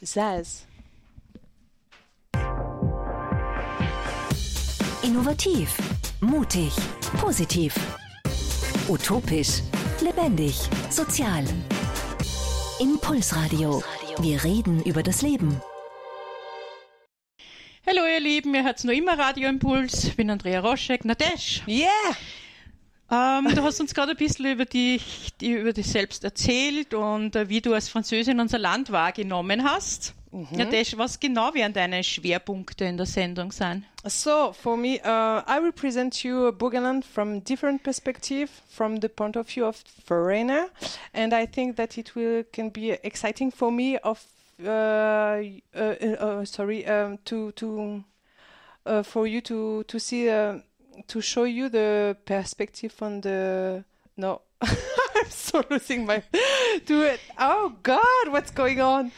Zaz. 0.04 0.64
Innovativ, 5.04 5.70
mutig, 6.22 6.72
positiv, 7.20 7.76
utopisch, 8.90 9.62
lebendig, 10.02 10.56
sozial. 10.90 11.44
Impulsradio. 12.80 13.84
Wir 14.20 14.44
reden 14.44 14.82
über 14.84 15.04
das 15.04 15.22
Leben. 15.22 15.62
Hallo 17.86 18.02
ihr 18.12 18.20
Lieben, 18.20 18.56
ihr 18.56 18.64
hört 18.64 18.84
noch 18.84 18.94
immer 18.94 19.18
Radio 19.18 19.48
Impuls. 19.48 20.06
Ich 20.06 20.16
bin 20.16 20.32
Andrea 20.32 20.62
Roschek. 20.62 21.06
Nadesh! 21.06 21.62
Yeah! 21.68 21.88
Ähm, 23.12 23.54
du 23.54 23.62
hast 23.62 23.80
uns 23.80 23.94
gerade 23.94 24.12
ein 24.12 24.18
bisschen 24.18 24.48
über 24.48 24.66
dich, 24.66 25.36
die, 25.40 25.52
über 25.52 25.74
dich 25.74 25.88
selbst 25.88 26.24
erzählt 26.24 26.96
und 26.96 27.36
äh, 27.36 27.48
wie 27.48 27.62
du 27.62 27.76
als 27.76 27.90
Französin 27.90 28.40
unser 28.40 28.58
Land 28.58 28.92
wahrgenommen 28.92 29.64
hast. 29.64 30.16
Mhm. 30.32 30.58
Nadesh, 30.58 30.96
was 30.96 31.20
genau 31.20 31.54
werden 31.54 31.74
deine 31.74 32.04
Schwerpunkte 32.04 32.86
in 32.86 32.98
der 32.98 33.08
Sendung 33.08 33.52
sein? 33.52 33.86
So, 34.06 34.54
for 34.54 34.78
me, 34.78 35.00
uh, 35.04 35.42
I 35.48 35.60
will 35.62 35.72
present 35.72 36.24
you 36.24 36.52
Burgenland 36.52 37.04
from 37.04 37.44
different 37.44 37.82
perspective, 37.84 38.50
from 38.70 39.00
the 39.00 39.10
point 39.10 39.36
of 39.36 39.48
view 39.48 39.66
of 39.66 39.84
foreigner, 40.06 40.70
and 41.14 41.34
I 41.34 41.48
think 41.48 41.78
that 41.78 41.98
it 41.98 42.16
will 42.16 42.44
can 42.52 42.72
be 42.72 42.92
exciting 42.92 43.52
for 43.52 43.72
me 43.72 43.98
of 43.98 44.24
uh, 44.64 45.42
uh, 45.76 45.80
uh 45.80 46.46
sorry 46.46 46.86
um, 46.86 47.18
to 47.26 47.52
to 47.54 48.04
uh, 48.86 49.04
for 49.04 49.26
you 49.26 49.42
to 49.42 49.84
to 49.84 50.00
see 50.00 50.30
uh, 50.30 50.60
to 51.08 51.22
show 51.22 51.46
you 51.46 51.70
the 51.70 52.16
perspective 52.26 52.94
on 53.02 53.22
the 53.22 53.84
no 54.16 54.42
I'm 54.62 55.30
so 55.30 55.64
losing 55.70 56.06
my 56.06 56.22
to 56.86 57.02
it. 57.04 57.20
Oh 57.38 57.74
God, 57.82 58.28
what's 58.28 58.52
going 58.52 58.82
on? 58.82 59.12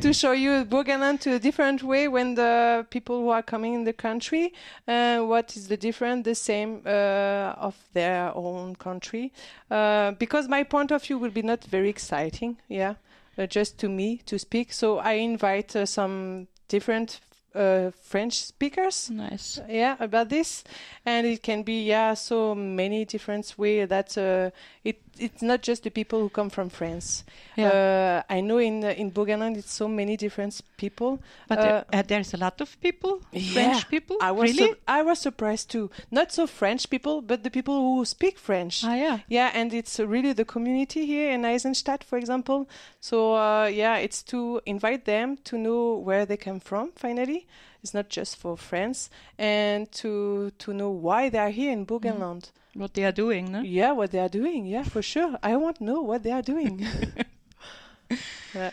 to 0.00 0.12
show 0.12 0.32
you 0.32 0.64
Burgenland 0.64 1.20
to 1.20 1.34
a 1.34 1.38
different 1.38 1.82
way 1.82 2.08
when 2.08 2.34
the 2.34 2.86
people 2.90 3.20
who 3.20 3.28
are 3.28 3.42
coming 3.42 3.74
in 3.74 3.84
the 3.84 3.92
country, 3.92 4.54
uh, 4.88 5.20
what 5.20 5.54
is 5.56 5.68
the 5.68 5.76
different, 5.76 6.24
the 6.24 6.34
same 6.34 6.82
uh, 6.86 7.54
of 7.58 7.76
their 7.92 8.34
own 8.34 8.74
country? 8.76 9.32
Uh, 9.70 10.12
because 10.12 10.48
my 10.48 10.62
point 10.62 10.90
of 10.90 11.02
view 11.02 11.18
will 11.18 11.30
be 11.30 11.42
not 11.42 11.62
very 11.64 11.90
exciting, 11.90 12.56
yeah, 12.68 12.94
uh, 13.36 13.46
just 13.46 13.78
to 13.78 13.88
me 13.88 14.22
to 14.26 14.38
speak. 14.38 14.72
So 14.72 14.98
I 14.98 15.12
invite 15.12 15.76
uh, 15.76 15.84
some 15.84 16.48
different 16.68 17.20
uh, 17.56 17.90
French 18.02 18.44
speakers. 18.44 19.10
Nice. 19.10 19.60
Yeah, 19.68 19.96
about 19.98 20.28
this, 20.28 20.64
and 21.04 21.26
it 21.26 21.42
can 21.42 21.62
be 21.62 21.84
yeah 21.84 22.14
so 22.14 22.54
many 22.54 23.04
different 23.04 23.54
way 23.56 23.84
that 23.84 24.16
uh, 24.18 24.50
it 24.84 25.00
it's 25.18 25.42
not 25.42 25.62
just 25.62 25.82
the 25.82 25.90
people 25.90 26.20
who 26.20 26.28
come 26.28 26.50
from 26.50 26.68
France. 26.68 27.24
Yeah. 27.56 27.68
Uh, 27.68 28.22
I 28.32 28.40
know 28.40 28.58
in 28.58 28.84
in 28.84 29.10
Burgenland 29.10 29.56
it's 29.56 29.72
so 29.72 29.88
many 29.88 30.16
different 30.16 30.60
people. 30.76 31.18
But 31.48 31.58
uh, 31.58 31.84
uh, 31.92 32.02
there's 32.06 32.34
a 32.34 32.36
lot 32.36 32.60
of 32.60 32.80
people, 32.80 33.20
yeah, 33.32 33.52
French 33.52 33.88
people. 33.88 34.18
I 34.20 34.30
was 34.32 34.58
really? 34.58 34.74
I 34.86 35.02
was 35.02 35.18
surprised 35.18 35.70
too. 35.70 35.90
Not 36.10 36.32
so 36.32 36.46
French 36.46 36.90
people, 36.90 37.22
but 37.22 37.42
the 37.42 37.50
people 37.50 37.74
who 37.74 38.04
speak 38.04 38.38
French. 38.38 38.84
Ah, 38.84 38.94
yeah. 38.94 39.18
Yeah, 39.28 39.50
and 39.54 39.72
it's 39.72 39.98
really 39.98 40.32
the 40.32 40.44
community 40.44 41.06
here 41.06 41.30
in 41.30 41.44
Eisenstadt, 41.44 42.04
for 42.04 42.18
example. 42.18 42.68
So 43.00 43.34
uh, 43.34 43.66
yeah, 43.66 43.96
it's 43.96 44.22
to 44.24 44.60
invite 44.66 45.04
them 45.04 45.38
to 45.44 45.56
know 45.56 45.96
where 45.96 46.26
they 46.26 46.36
come 46.36 46.60
from. 46.60 46.92
Finally, 46.94 47.45
it's 47.82 47.94
not 47.94 48.08
just 48.08 48.36
for 48.36 48.56
friends 48.56 49.10
and 49.38 49.90
to 49.92 50.50
to 50.58 50.72
know 50.72 50.90
why 50.90 51.28
they 51.28 51.38
are 51.38 51.50
here 51.50 51.72
in 51.72 51.86
Burgenland. 51.86 52.50
Mm. 52.74 52.80
What 52.80 52.94
they 52.94 53.04
are 53.04 53.12
doing, 53.12 53.52
ne? 53.52 53.62
Yeah, 53.62 53.92
what 53.92 54.10
they 54.10 54.18
are 54.20 54.28
doing. 54.28 54.66
Yeah, 54.66 54.84
for 54.84 55.02
sure. 55.02 55.38
I 55.42 55.56
want 55.56 55.78
to 55.78 55.84
know 55.84 56.02
what 56.02 56.22
they 56.22 56.32
are 56.32 56.42
doing. 56.42 56.86
ja. 58.54 58.70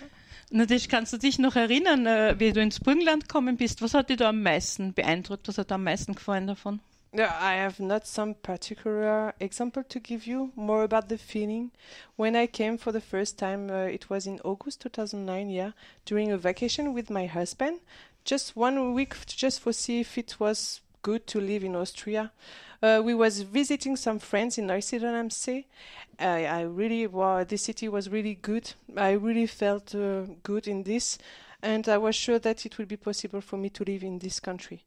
Natürlich 0.49 0.87
kannst 0.87 1.13
du 1.13 1.17
dich 1.17 1.39
noch 1.39 1.55
erinnern, 1.55 2.05
äh, 2.05 2.35
wie 2.37 2.53
du 2.53 2.61
ins 2.61 2.79
Burgenland 2.79 3.27
gekommen 3.27 3.57
bist. 3.57 3.81
Was 3.81 3.93
hat 3.93 4.09
dich 4.09 4.17
da 4.17 4.29
am 4.29 4.43
meisten 4.43 4.93
beeindruckt? 4.93 5.47
Was 5.47 5.57
hat 5.57 5.71
dir 5.71 5.75
am 5.75 5.83
meisten 5.83 6.13
gefallen 6.13 6.47
davon? 6.47 6.79
Yeah, 7.15 7.31
I 7.39 7.57
have 7.57 7.79
not 7.79 8.07
some 8.07 8.33
particular 8.33 9.35
example 9.39 9.83
to 9.83 9.99
give 9.99 10.25
you, 10.25 10.51
more 10.55 10.83
about 10.83 11.09
the 11.09 11.17
feeling. 11.17 11.71
When 12.17 12.35
I 12.35 12.47
came 12.47 12.79
for 12.79 12.91
the 12.91 13.01
first 13.01 13.37
time, 13.37 13.69
uh, 13.69 13.85
it 13.85 14.09
was 14.09 14.25
in 14.25 14.41
August 14.41 14.81
2009, 14.81 15.49
yeah, 15.49 15.71
during 16.05 16.31
a 16.31 16.37
vacation 16.37 16.93
with 16.95 17.11
my 17.11 17.27
husband. 17.27 17.81
Just 18.25 18.55
one 18.55 18.93
week 18.93 19.15
just 19.27 19.59
for 19.59 19.73
see 19.73 19.99
if 19.99 20.17
it 20.17 20.39
was 20.39 20.81
good 21.01 21.27
to 21.27 21.41
live 21.41 21.63
in 21.63 21.75
Austria. 21.75 22.31
Uh, 22.81 23.01
we 23.03 23.13
was 23.13 23.41
visiting 23.41 23.95
some 23.95 24.19
friends 24.19 24.57
in 24.57 24.67
Neusiedl 24.67 25.13
am 25.13 25.29
See. 25.29 25.67
I, 26.19 26.45
I 26.45 26.61
really, 26.61 27.07
wow, 27.07 27.43
the 27.43 27.57
city 27.57 27.89
was 27.89 28.09
really 28.09 28.35
good. 28.35 28.73
I 28.95 29.11
really 29.11 29.47
felt 29.47 29.93
uh, 29.93 30.21
good 30.43 30.67
in 30.67 30.83
this, 30.83 31.17
and 31.61 31.87
I 31.89 31.97
was 31.97 32.15
sure 32.15 32.39
that 32.39 32.65
it 32.65 32.77
would 32.77 32.87
be 32.87 32.97
possible 32.97 33.41
for 33.41 33.57
me 33.57 33.69
to 33.71 33.83
live 33.83 34.03
in 34.03 34.19
this 34.19 34.39
country. 34.39 34.83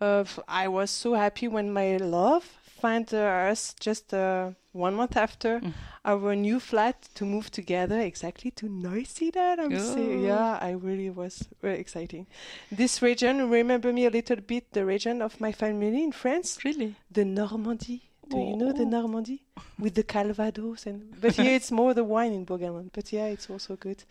Uh, 0.00 0.24
I 0.48 0.68
was 0.68 0.90
so 0.90 1.14
happy 1.14 1.46
when 1.46 1.72
my 1.72 1.96
love 1.96 2.44
find 2.80 3.12
us 3.12 3.74
just 3.78 4.14
uh, 4.14 4.50
one 4.72 4.94
month 4.94 5.16
after 5.16 5.60
mm. 5.60 5.72
our 6.04 6.34
new 6.34 6.60
flat 6.60 7.08
to 7.14 7.24
move 7.24 7.50
together 7.50 7.98
exactly 8.00 8.50
to 8.52 8.66
Neusiedl. 8.66 9.58
I'm 9.58 9.78
saying, 9.78 10.24
yeah, 10.24 10.58
I 10.60 10.70
really 10.70 11.10
was 11.10 11.48
very 11.60 11.78
exciting. 11.78 12.26
This 12.70 13.02
region 13.02 13.50
remember 13.50 13.92
me 13.92 14.06
a 14.06 14.10
little 14.10 14.36
bit 14.36 14.72
the 14.72 14.84
region 14.84 15.22
of 15.22 15.40
my 15.40 15.52
family 15.52 16.04
in 16.04 16.12
France. 16.12 16.64
Really, 16.64 16.96
the 17.10 17.24
Normandy. 17.24 18.09
Do 18.30 18.38
you 18.38 18.56
know 18.56 18.72
the 18.72 18.84
oh. 18.84 18.88
Normandy 18.88 19.42
with 19.78 19.94
the 19.96 20.04
Calvados 20.04 20.86
and 20.86 21.20
but 21.20 21.34
here 21.34 21.52
it's 21.52 21.72
more 21.72 21.94
the 21.94 22.04
wine 22.04 22.32
in 22.32 22.46
Burgenland. 22.46 22.90
But 22.92 23.12
yeah, 23.12 23.26
it's 23.26 23.50
also 23.50 23.74
good. 23.76 24.04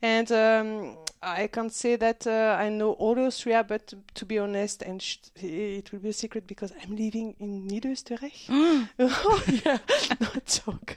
And 0.00 0.32
um, 0.32 0.96
I 1.22 1.48
can't 1.48 1.72
say 1.72 1.96
that 1.96 2.26
uh, 2.26 2.56
I 2.58 2.70
know 2.70 2.92
all 2.92 3.18
Austria, 3.18 3.62
but 3.62 3.92
to 4.14 4.24
be 4.24 4.38
honest, 4.38 4.82
and 4.82 5.04
it 5.36 5.92
will 5.92 5.98
be 5.98 6.08
a 6.08 6.12
secret 6.12 6.46
because 6.46 6.72
I'm 6.82 6.96
living 6.96 7.34
in 7.40 7.68
Niederösterreich. 7.68 8.46
oh 8.98 9.44
yeah, 9.66 9.78
no 10.20 10.28
joke. 10.46 10.96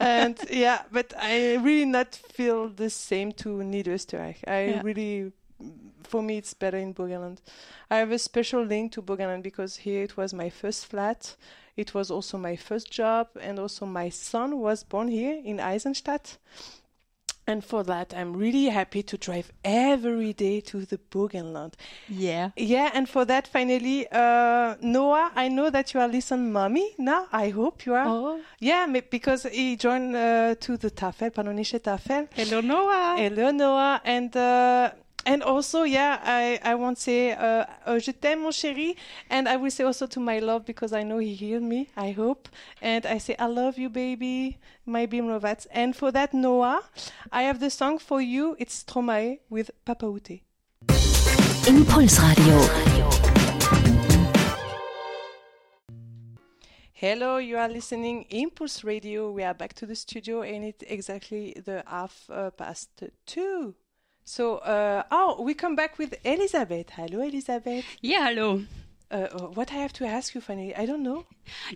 And 0.00 0.38
yeah, 0.50 0.82
but 0.90 1.12
I 1.18 1.56
really 1.56 1.84
not 1.84 2.14
feel 2.14 2.70
the 2.70 2.88
same 2.88 3.32
to 3.32 3.48
Niederösterreich. 3.58 4.38
I 4.46 4.68
yeah. 4.68 4.82
really 4.82 5.32
for 6.06 6.22
me 6.22 6.38
it's 6.38 6.54
better 6.54 6.78
in 6.78 6.94
Burgenland. 6.94 7.38
I 7.90 7.96
have 7.96 8.12
a 8.12 8.18
special 8.18 8.62
link 8.62 8.92
to 8.92 9.02
Burgenland 9.02 9.42
because 9.42 9.76
here 9.76 10.02
it 10.02 10.16
was 10.16 10.32
my 10.32 10.50
first 10.50 10.86
flat. 10.86 11.36
It 11.76 11.92
was 11.92 12.10
also 12.10 12.38
my 12.38 12.56
first 12.56 12.90
job, 12.90 13.28
and 13.38 13.58
also 13.58 13.84
my 13.84 14.08
son 14.08 14.58
was 14.60 14.82
born 14.82 15.08
here 15.08 15.40
in 15.44 15.60
Eisenstadt. 15.60 16.38
And 17.48 17.64
for 17.64 17.84
that, 17.84 18.12
I'm 18.12 18.36
really 18.36 18.64
happy 18.64 19.04
to 19.04 19.16
drive 19.16 19.52
every 19.62 20.32
day 20.32 20.60
to 20.62 20.84
the 20.84 20.98
Burgenland. 20.98 21.74
Yeah. 22.08 22.50
Yeah, 22.56 22.90
and 22.92 23.08
for 23.08 23.24
that, 23.26 23.46
finally, 23.46 24.08
uh, 24.10 24.74
Noah, 24.80 25.30
I 25.36 25.46
know 25.48 25.70
that 25.70 25.94
you 25.94 26.00
are 26.00 26.08
listening, 26.08 26.52
mommy. 26.52 26.94
Now, 26.98 27.28
I 27.30 27.50
hope 27.50 27.86
you 27.86 27.94
are. 27.94 28.06
Oh. 28.08 28.40
Yeah, 28.58 28.86
because 29.10 29.44
he 29.44 29.76
joined 29.76 30.16
uh, 30.16 30.56
to 30.56 30.76
the 30.76 30.90
Tafel, 30.90 31.30
Panonische 31.30 31.78
Tafel. 31.78 32.26
Hello, 32.34 32.60
Noah. 32.60 33.14
Hello, 33.16 33.52
Noah. 33.52 34.00
And 34.04 34.36
uh, 34.36 34.90
and 35.26 35.42
also, 35.42 35.82
yeah, 35.82 36.20
I, 36.22 36.60
I 36.62 36.76
won't 36.76 36.98
say 36.98 37.32
uh, 37.32 37.66
uh, 37.84 37.98
je 37.98 38.12
t'aime, 38.12 38.42
mon 38.42 38.52
chéri. 38.52 38.94
And 39.28 39.48
I 39.48 39.56
will 39.56 39.72
say 39.72 39.82
also 39.82 40.06
to 40.06 40.20
my 40.20 40.38
love 40.38 40.64
because 40.64 40.92
I 40.92 41.02
know 41.02 41.18
he 41.18 41.34
healed 41.34 41.64
me, 41.64 41.88
I 41.96 42.12
hope. 42.12 42.48
And 42.80 43.04
I 43.04 43.18
say, 43.18 43.34
I 43.36 43.46
love 43.46 43.76
you, 43.76 43.90
baby, 43.90 44.58
my 44.86 45.06
Bimlovats. 45.06 45.66
And 45.72 45.96
for 45.96 46.12
that, 46.12 46.32
Noah, 46.32 46.82
I 47.32 47.42
have 47.42 47.58
the 47.58 47.70
song 47.70 47.98
for 47.98 48.20
you. 48.20 48.54
It's 48.60 48.84
Stromae 48.84 49.40
with 49.50 49.72
Papa 49.84 50.06
Ute. 50.06 50.42
Impulsradio. 51.66 52.56
Hello, 56.92 57.38
you 57.38 57.56
are 57.58 57.68
listening 57.68 58.26
Impulse 58.30 58.84
Radio. 58.84 59.30
We 59.32 59.42
are 59.42 59.54
back 59.54 59.74
to 59.74 59.86
the 59.86 59.96
studio 59.96 60.42
and 60.42 60.64
it's 60.64 60.84
exactly 60.86 61.52
the 61.64 61.82
half 61.86 62.30
uh, 62.30 62.50
past 62.52 63.02
two. 63.26 63.74
So, 64.28 64.56
uh, 64.58 65.04
oh, 65.12 65.40
we 65.40 65.54
come 65.54 65.76
back 65.76 65.98
with 65.98 66.14
Elisabeth. 66.24 66.90
Hello, 66.90 67.22
Elisabeth. 67.22 67.84
Yeah, 68.02 68.28
hello. 68.28 68.62
Uh, 69.08 69.28
what 69.54 69.70
I 69.70 69.76
have 69.76 69.92
to 69.92 70.04
ask 70.04 70.34
you, 70.34 70.40
Fanny? 70.40 70.74
I 70.74 70.84
don't 70.84 71.04
know. 71.04 71.26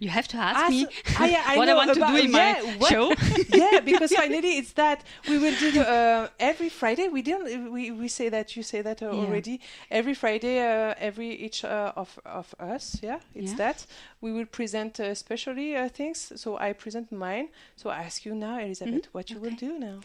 You 0.01 0.09
have 0.09 0.27
to 0.29 0.37
ask, 0.37 0.69
me 0.69 0.89
ah, 1.17 1.27
yeah, 1.27 1.45
I 1.47 1.57
what 1.59 1.69
I 1.69 1.75
want 1.75 1.97
about, 1.97 2.09
to 2.09 2.13
do 2.19 2.25
in 2.25 2.33
yeah, 2.33 2.61
my 2.61 2.77
what, 2.79 2.91
show. 2.91 3.15
yeah, 3.57 3.79
because 3.79 4.13
finally 4.23 4.59
it's 4.59 4.73
that 4.73 5.05
we 5.29 5.39
will 5.39 5.55
do 5.55 5.81
uh, 5.81 6.27
every 6.41 6.69
Friday. 6.69 7.07
We 7.07 7.23
didn't. 7.23 7.71
We, 7.71 7.93
we 7.93 8.09
say 8.09 8.31
that 8.31 8.57
you 8.57 8.65
say 8.65 8.83
that 8.83 9.01
uh, 9.01 9.13
Yeah. 9.13 9.13
already. 9.13 9.61
Every 9.93 10.15
Friday, 10.15 10.59
uh, 10.59 10.95
every 10.99 11.31
each 11.31 11.65
uh, 11.65 11.93
of 11.95 12.19
of 12.27 12.53
us. 12.59 12.99
Yeah, 13.01 13.21
it's 13.33 13.53
that 13.53 13.87
we 14.23 14.35
will 14.35 14.47
present 14.47 14.99
uh, 15.01 15.05
especially 15.05 15.77
uh, 15.77 15.89
things. 15.89 16.29
So 16.29 16.59
I 16.61 16.75
present 16.75 17.11
mine. 17.11 17.49
So 17.77 17.89
I 17.89 18.05
ask 18.05 18.25
you 18.25 18.35
now, 18.35 18.59
Elisabeth, 18.59 19.07
Mhm. 19.07 19.13
what 19.15 19.31
you 19.31 19.41
will 19.41 19.57
do 19.57 19.79
now. 19.79 20.01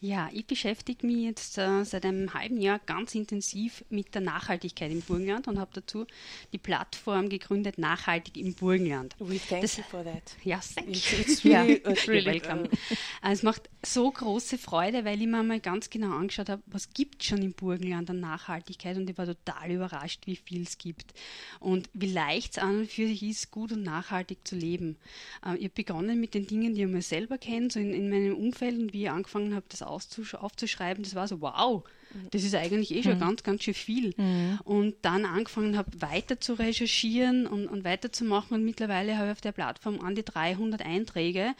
Ja, 0.00 0.28
ich 0.32 0.46
beschäftige 0.46 1.06
mich 1.06 1.24
jetzt 1.24 1.58
äh, 1.58 1.84
seit 1.84 2.04
einem 2.04 2.32
halben 2.34 2.60
Jahr 2.60 2.78
ganz 2.86 3.14
intensiv 3.14 3.84
mit 3.90 4.14
der 4.14 4.22
Nachhaltigkeit 4.22 4.90
im 4.90 5.00
Burgenland 5.02 5.48
und 5.48 5.58
habe 5.58 5.70
dazu 5.74 6.06
die 6.52 6.58
Plattform 6.58 7.28
gegründet 7.28 7.78
Nachhaltig 7.78 8.36
im 8.36 8.54
Burgenland. 8.54 9.14
We 9.18 9.38
thank 9.38 9.62
Das- 9.62 9.76
you 9.76 9.82
for 9.84 10.02
that. 10.04 10.22
Ja, 10.44 10.60
thank 10.74 10.88
It's, 10.88 11.10
you. 11.12 11.18
it's 11.20 11.44
really, 11.44 11.82
uh, 11.84 11.90
you're 11.90 12.08
really 12.08 12.26
welcome. 12.42 12.64
Äh, 13.22 13.32
Es 13.32 13.42
macht 13.42 13.68
so 13.84 14.10
große 14.10 14.58
Freude, 14.58 15.04
weil 15.04 15.20
ich 15.20 15.26
mir 15.28 15.42
mal 15.42 15.60
ganz 15.60 15.90
genau 15.90 16.16
angeschaut 16.16 16.48
habe, 16.48 16.62
was 16.66 16.90
gibt 16.94 17.22
schon 17.22 17.42
im 17.42 17.52
Burgenland 17.52 18.08
an 18.10 18.20
Nachhaltigkeit 18.20 18.96
und 18.96 19.08
ich 19.10 19.18
war 19.18 19.26
total 19.26 19.70
überrascht, 19.70 20.26
wie 20.26 20.36
viel 20.36 20.62
es 20.62 20.78
gibt 20.78 21.12
und 21.60 21.88
wie 21.92 22.10
leicht 22.12 22.52
es 22.52 22.58
an 22.58 22.78
und 22.80 22.90
für 22.90 23.06
sich 23.06 23.22
ist, 23.22 23.50
gut 23.58 23.72
und 23.72 23.82
nachhaltig 23.82 24.38
zu 24.46 24.56
leben. 24.56 24.96
Äh, 25.44 25.56
Ich 25.56 25.64
habe 25.64 25.74
begonnen 25.74 26.20
mit 26.20 26.34
den 26.34 26.46
Dingen, 26.46 26.74
die 26.74 26.82
ich 26.82 26.88
mir 26.88 27.02
selber 27.02 27.38
kenne, 27.38 27.70
so 27.70 27.80
in, 27.80 27.92
in 27.92 28.08
meinem 28.10 28.36
Umfeld 28.36 28.78
und 28.78 28.92
wie 28.92 29.04
ich 29.04 29.10
angefangen 29.10 29.54
habe, 29.54 29.66
das 29.68 29.82
aufzuschreiben, 29.82 31.02
das 31.02 31.14
war 31.14 31.26
so, 31.28 31.40
wow, 31.40 31.82
das 32.30 32.44
ist 32.44 32.54
eigentlich 32.54 32.94
eh 32.94 33.02
schon 33.02 33.18
ganz, 33.18 33.42
ganz 33.42 33.64
schön 33.64 33.74
viel. 33.74 34.14
Und 34.64 34.96
dann 35.02 35.24
angefangen 35.24 35.76
habe, 35.76 35.90
weiter 36.00 36.40
zu 36.40 36.54
recherchieren 36.54 37.46
und, 37.46 37.66
und 37.66 37.84
weiterzumachen. 37.84 38.56
Und 38.56 38.64
mittlerweile 38.64 39.16
habe 39.16 39.28
ich 39.28 39.32
auf 39.32 39.40
der 39.40 39.52
Plattform 39.52 40.00
an 40.00 40.14
die 40.14 40.24
300 40.24 40.84
Einträge. 40.84 41.54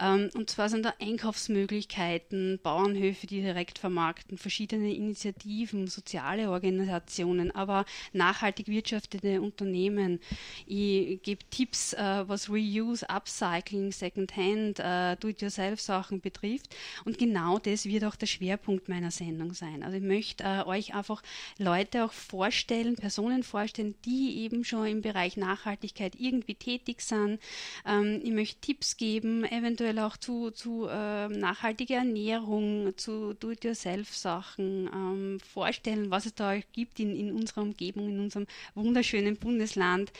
Ähm, 0.00 0.30
und 0.34 0.50
zwar 0.50 0.68
sind 0.68 0.84
da 0.84 0.94
Einkaufsmöglichkeiten, 1.00 2.58
Bauernhöfe, 2.62 3.26
die 3.26 3.40
direkt 3.40 3.78
vermarkten, 3.78 4.38
verschiedene 4.38 4.94
Initiativen, 4.94 5.86
soziale 5.86 6.50
Organisationen, 6.50 7.50
aber 7.50 7.84
nachhaltig 8.12 8.68
wirtschaftete 8.68 9.40
Unternehmen. 9.40 10.20
Ich 10.66 11.22
gebe 11.22 11.44
Tipps, 11.50 11.92
äh, 11.94 12.28
was 12.28 12.50
Reuse, 12.50 13.08
Upcycling, 13.08 13.92
Secondhand, 13.92 14.80
äh, 14.80 15.16
Do-it-yourself-Sachen 15.16 16.20
betrifft. 16.20 16.74
Und 17.04 17.18
genau 17.18 17.58
das 17.58 17.86
wird 17.86 18.04
auch 18.04 18.16
der 18.16 18.26
Schwerpunkt 18.26 18.88
meiner 18.88 19.10
Sendung 19.10 19.54
sein. 19.54 19.82
Also 19.82 19.93
ich 19.94 20.02
möchte 20.02 20.44
äh, 20.44 20.62
euch 20.66 20.94
einfach 20.94 21.22
Leute 21.58 22.04
auch 22.04 22.12
vorstellen, 22.12 22.96
Personen 22.96 23.42
vorstellen, 23.42 23.94
die 24.04 24.38
eben 24.42 24.64
schon 24.64 24.86
im 24.86 25.02
Bereich 25.02 25.36
Nachhaltigkeit 25.36 26.14
irgendwie 26.18 26.54
tätig 26.54 27.00
sind. 27.00 27.40
Ähm, 27.86 28.20
ich 28.22 28.32
möchte 28.32 28.60
Tipps 28.60 28.96
geben, 28.96 29.44
eventuell 29.44 29.98
auch 29.98 30.16
zu, 30.16 30.50
zu 30.50 30.86
äh, 30.86 31.28
nachhaltiger 31.28 31.96
Ernährung, 31.96 32.96
zu 32.96 33.34
Do-it-yourself-Sachen, 33.34 34.90
ähm, 34.92 35.38
vorstellen, 35.40 36.10
was 36.10 36.26
es 36.26 36.34
da 36.34 36.58
gibt 36.72 37.00
in, 37.00 37.16
in 37.16 37.32
unserer 37.32 37.62
Umgebung, 37.62 38.08
in 38.08 38.20
unserem 38.20 38.46
wunderschönen 38.74 39.36
Bundesland. 39.36 40.12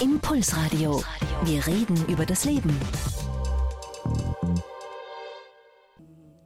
Impulsradio. 0.00 1.02
Wir 1.44 1.66
reden 1.66 1.96
über 2.08 2.26
das 2.26 2.44
Leben. 2.44 2.78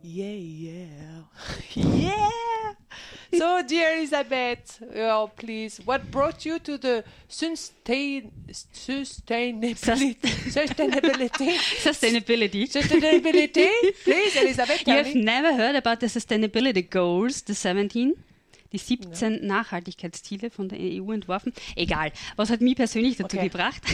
Yeah, 0.03 0.35
yeah. 0.35 1.25
yeah! 1.75 2.31
So, 3.33 3.63
dear 3.67 3.95
Elizabeth, 3.97 4.81
oh, 4.97 5.31
please, 5.37 5.81
what 5.85 6.11
brought 6.11 6.45
you 6.45 6.59
to 6.61 6.79
the 6.79 7.05
sustain, 7.29 8.31
sustainability? 8.53 10.17
sustainability? 10.51 11.57
Sustainability. 11.83 12.69
sustainability? 12.69 13.69
Please, 14.05 14.37
Elizabeth, 14.37 14.87
You 14.87 14.95
have 14.95 15.15
me. 15.15 15.23
never 15.23 15.55
heard 15.55 15.77
about 15.77 16.01
the 16.01 16.07
Sustainability 16.07 16.89
Goals, 16.89 17.43
the 17.43 17.55
17? 17.55 18.15
Die 18.72 18.78
17 18.78 19.46
Nachhaltigkeitsziele 19.46 20.50
von 20.50 20.68
der 20.68 20.78
EU 20.80 21.11
entworfen. 21.12 21.52
Egal. 21.76 22.12
Was 22.37 22.50
hat 22.50 22.61
mich 22.61 22.76
persönlich 22.76 23.16
dazu 23.16 23.37
Okay. 23.37 23.48
gebracht? 23.48 23.83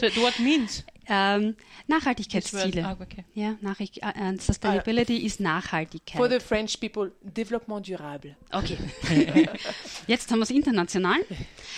So, 0.00 0.06
what 0.22 0.38
means? 0.38 0.84
ähm, 1.08 1.56
Nachhaltigkeitsziele. 1.88 2.84
Ah, 2.86 2.96
okay. 3.00 3.24
Ja, 3.34 3.56
Nachricht, 3.60 3.98
äh, 4.02 4.06
äh, 4.34 4.38
Sustainability 4.38 5.16
ist 5.18 5.40
Nachhaltigkeit. 5.40 6.16
For 6.16 6.28
the 6.30 6.38
French 6.38 6.78
people, 6.78 7.12
développement 7.22 7.86
durable. 7.88 8.36
Okay. 8.52 8.76
Jetzt 10.06 10.30
haben 10.30 10.38
wir 10.38 10.44
es 10.44 10.50
international. 10.50 11.18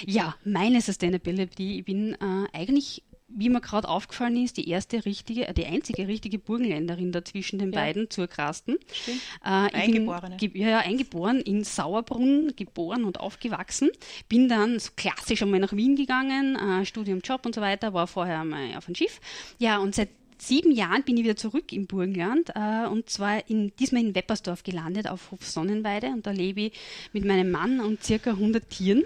Ja, 0.05 0.35
meine 0.45 0.81
Sustainability. 0.81 1.79
Ich 1.79 1.85
bin 1.85 2.15
äh, 2.15 2.47
eigentlich, 2.53 3.03
wie 3.37 3.49
mir 3.49 3.61
gerade 3.61 3.89
aufgefallen 3.89 4.37
ist, 4.43 4.57
die 4.57 4.69
erste 4.69 5.05
richtige, 5.05 5.49
äh, 5.49 5.55
die 5.55 5.67
einzige 5.67 6.07
richtige 6.09 6.39
Burgenländerin 6.39 7.13
da 7.13 7.25
zwischen 7.25 7.59
den 7.59 7.73
Ja. 7.73 7.81
beiden 7.81 8.11
Zurkrasten. 8.11 8.77
Stimmt. 8.93 9.21
Äh, 9.45 9.49
Eingeborene. 9.49 10.37
Bin, 10.37 10.53
ge 10.53 10.63
ja, 10.63 10.69
ja, 10.69 10.79
eingeboren 10.79 11.41
in 11.41 11.65
Sauerbrunn, 11.65 12.53
geboren 12.57 13.05
und 13.05 13.21
aufgewachsen. 13.21 13.91
Bin 14.29 14.49
dann 14.49 14.79
so 14.79 14.91
klassisch 14.97 15.43
einmal 15.43 15.61
nach 15.61 15.73
Wien 15.73 15.97
gegangen, 15.97 16.57
äh, 16.57 16.85
Studium, 16.85 17.21
Job 17.21 17.47
und 17.47 17.55
so 17.55 17.61
weiter, 17.61 17.95
war 17.95 18.07
vorher 18.07 18.41
einmal 18.41 18.77
auf 18.77 18.87
einem 18.87 18.95
Schiff. 18.95 19.21
Ja, 19.59 19.79
und 19.79 19.95
seit 19.95 20.09
sieben 20.39 20.73
Jahren 20.73 21.05
bin 21.05 21.17
ich 21.17 21.25
wieder 21.25 21.37
zurück 21.37 21.73
im 21.73 21.87
Burgenland 21.87 22.51
äh, 22.57 22.87
und 22.89 23.09
zwar 23.09 23.49
in, 23.49 23.73
diesmal 23.79 24.03
in 24.03 24.15
Weppersdorf 24.15 24.65
gelandet 24.65 25.09
auf 25.09 25.31
Hof 25.31 25.47
Sonnenweide 25.47 26.09
und 26.09 26.27
da 26.27 26.33
lebe 26.33 26.63
ich 26.63 26.73
mit 27.13 27.25
meinem 27.25 27.51
Mann 27.53 27.79
und 27.81 28.03
circa 28.03 28.31
100 28.31 28.69
Tieren. 28.69 29.05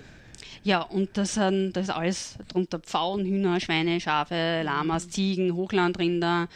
Ja, 0.62 0.82
und 0.82 1.10
das, 1.16 1.34
sind, 1.34 1.72
das 1.72 1.84
ist 1.84 1.94
alles 1.94 2.38
drunter 2.48 2.78
Pfauen, 2.78 3.24
Hühner, 3.24 3.60
Schweine, 3.60 4.00
Schafe, 4.00 4.62
Lamas, 4.64 5.08
Ziegen, 5.08 5.54
Hochlandrinder 5.54 6.48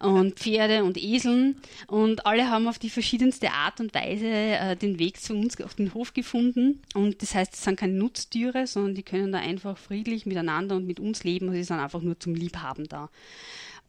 und 0.00 0.38
Pferde 0.38 0.84
und 0.84 0.96
Eseln. 0.96 1.56
Und 1.86 2.26
alle 2.26 2.50
haben 2.50 2.68
auf 2.68 2.78
die 2.78 2.90
verschiedenste 2.90 3.50
Art 3.52 3.80
und 3.80 3.94
Weise 3.94 4.26
äh, 4.26 4.76
den 4.76 4.98
Weg 4.98 5.20
zu 5.20 5.34
uns 5.34 5.60
auf 5.60 5.74
den 5.74 5.92
Hof 5.94 6.14
gefunden. 6.14 6.80
Und 6.94 7.22
das 7.22 7.34
heißt, 7.34 7.54
es 7.54 7.64
sind 7.64 7.78
keine 7.78 7.92
Nutztiere, 7.92 8.66
sondern 8.66 8.94
die 8.94 9.02
können 9.02 9.32
da 9.32 9.38
einfach 9.38 9.76
friedlich 9.76 10.26
miteinander 10.26 10.76
und 10.76 10.86
mit 10.86 11.00
uns 11.00 11.24
leben. 11.24 11.48
Und 11.48 11.54
sie 11.54 11.64
sind 11.64 11.78
einfach 11.78 12.00
nur 12.00 12.18
zum 12.18 12.34
Liebhaben 12.34 12.88
da. 12.88 13.10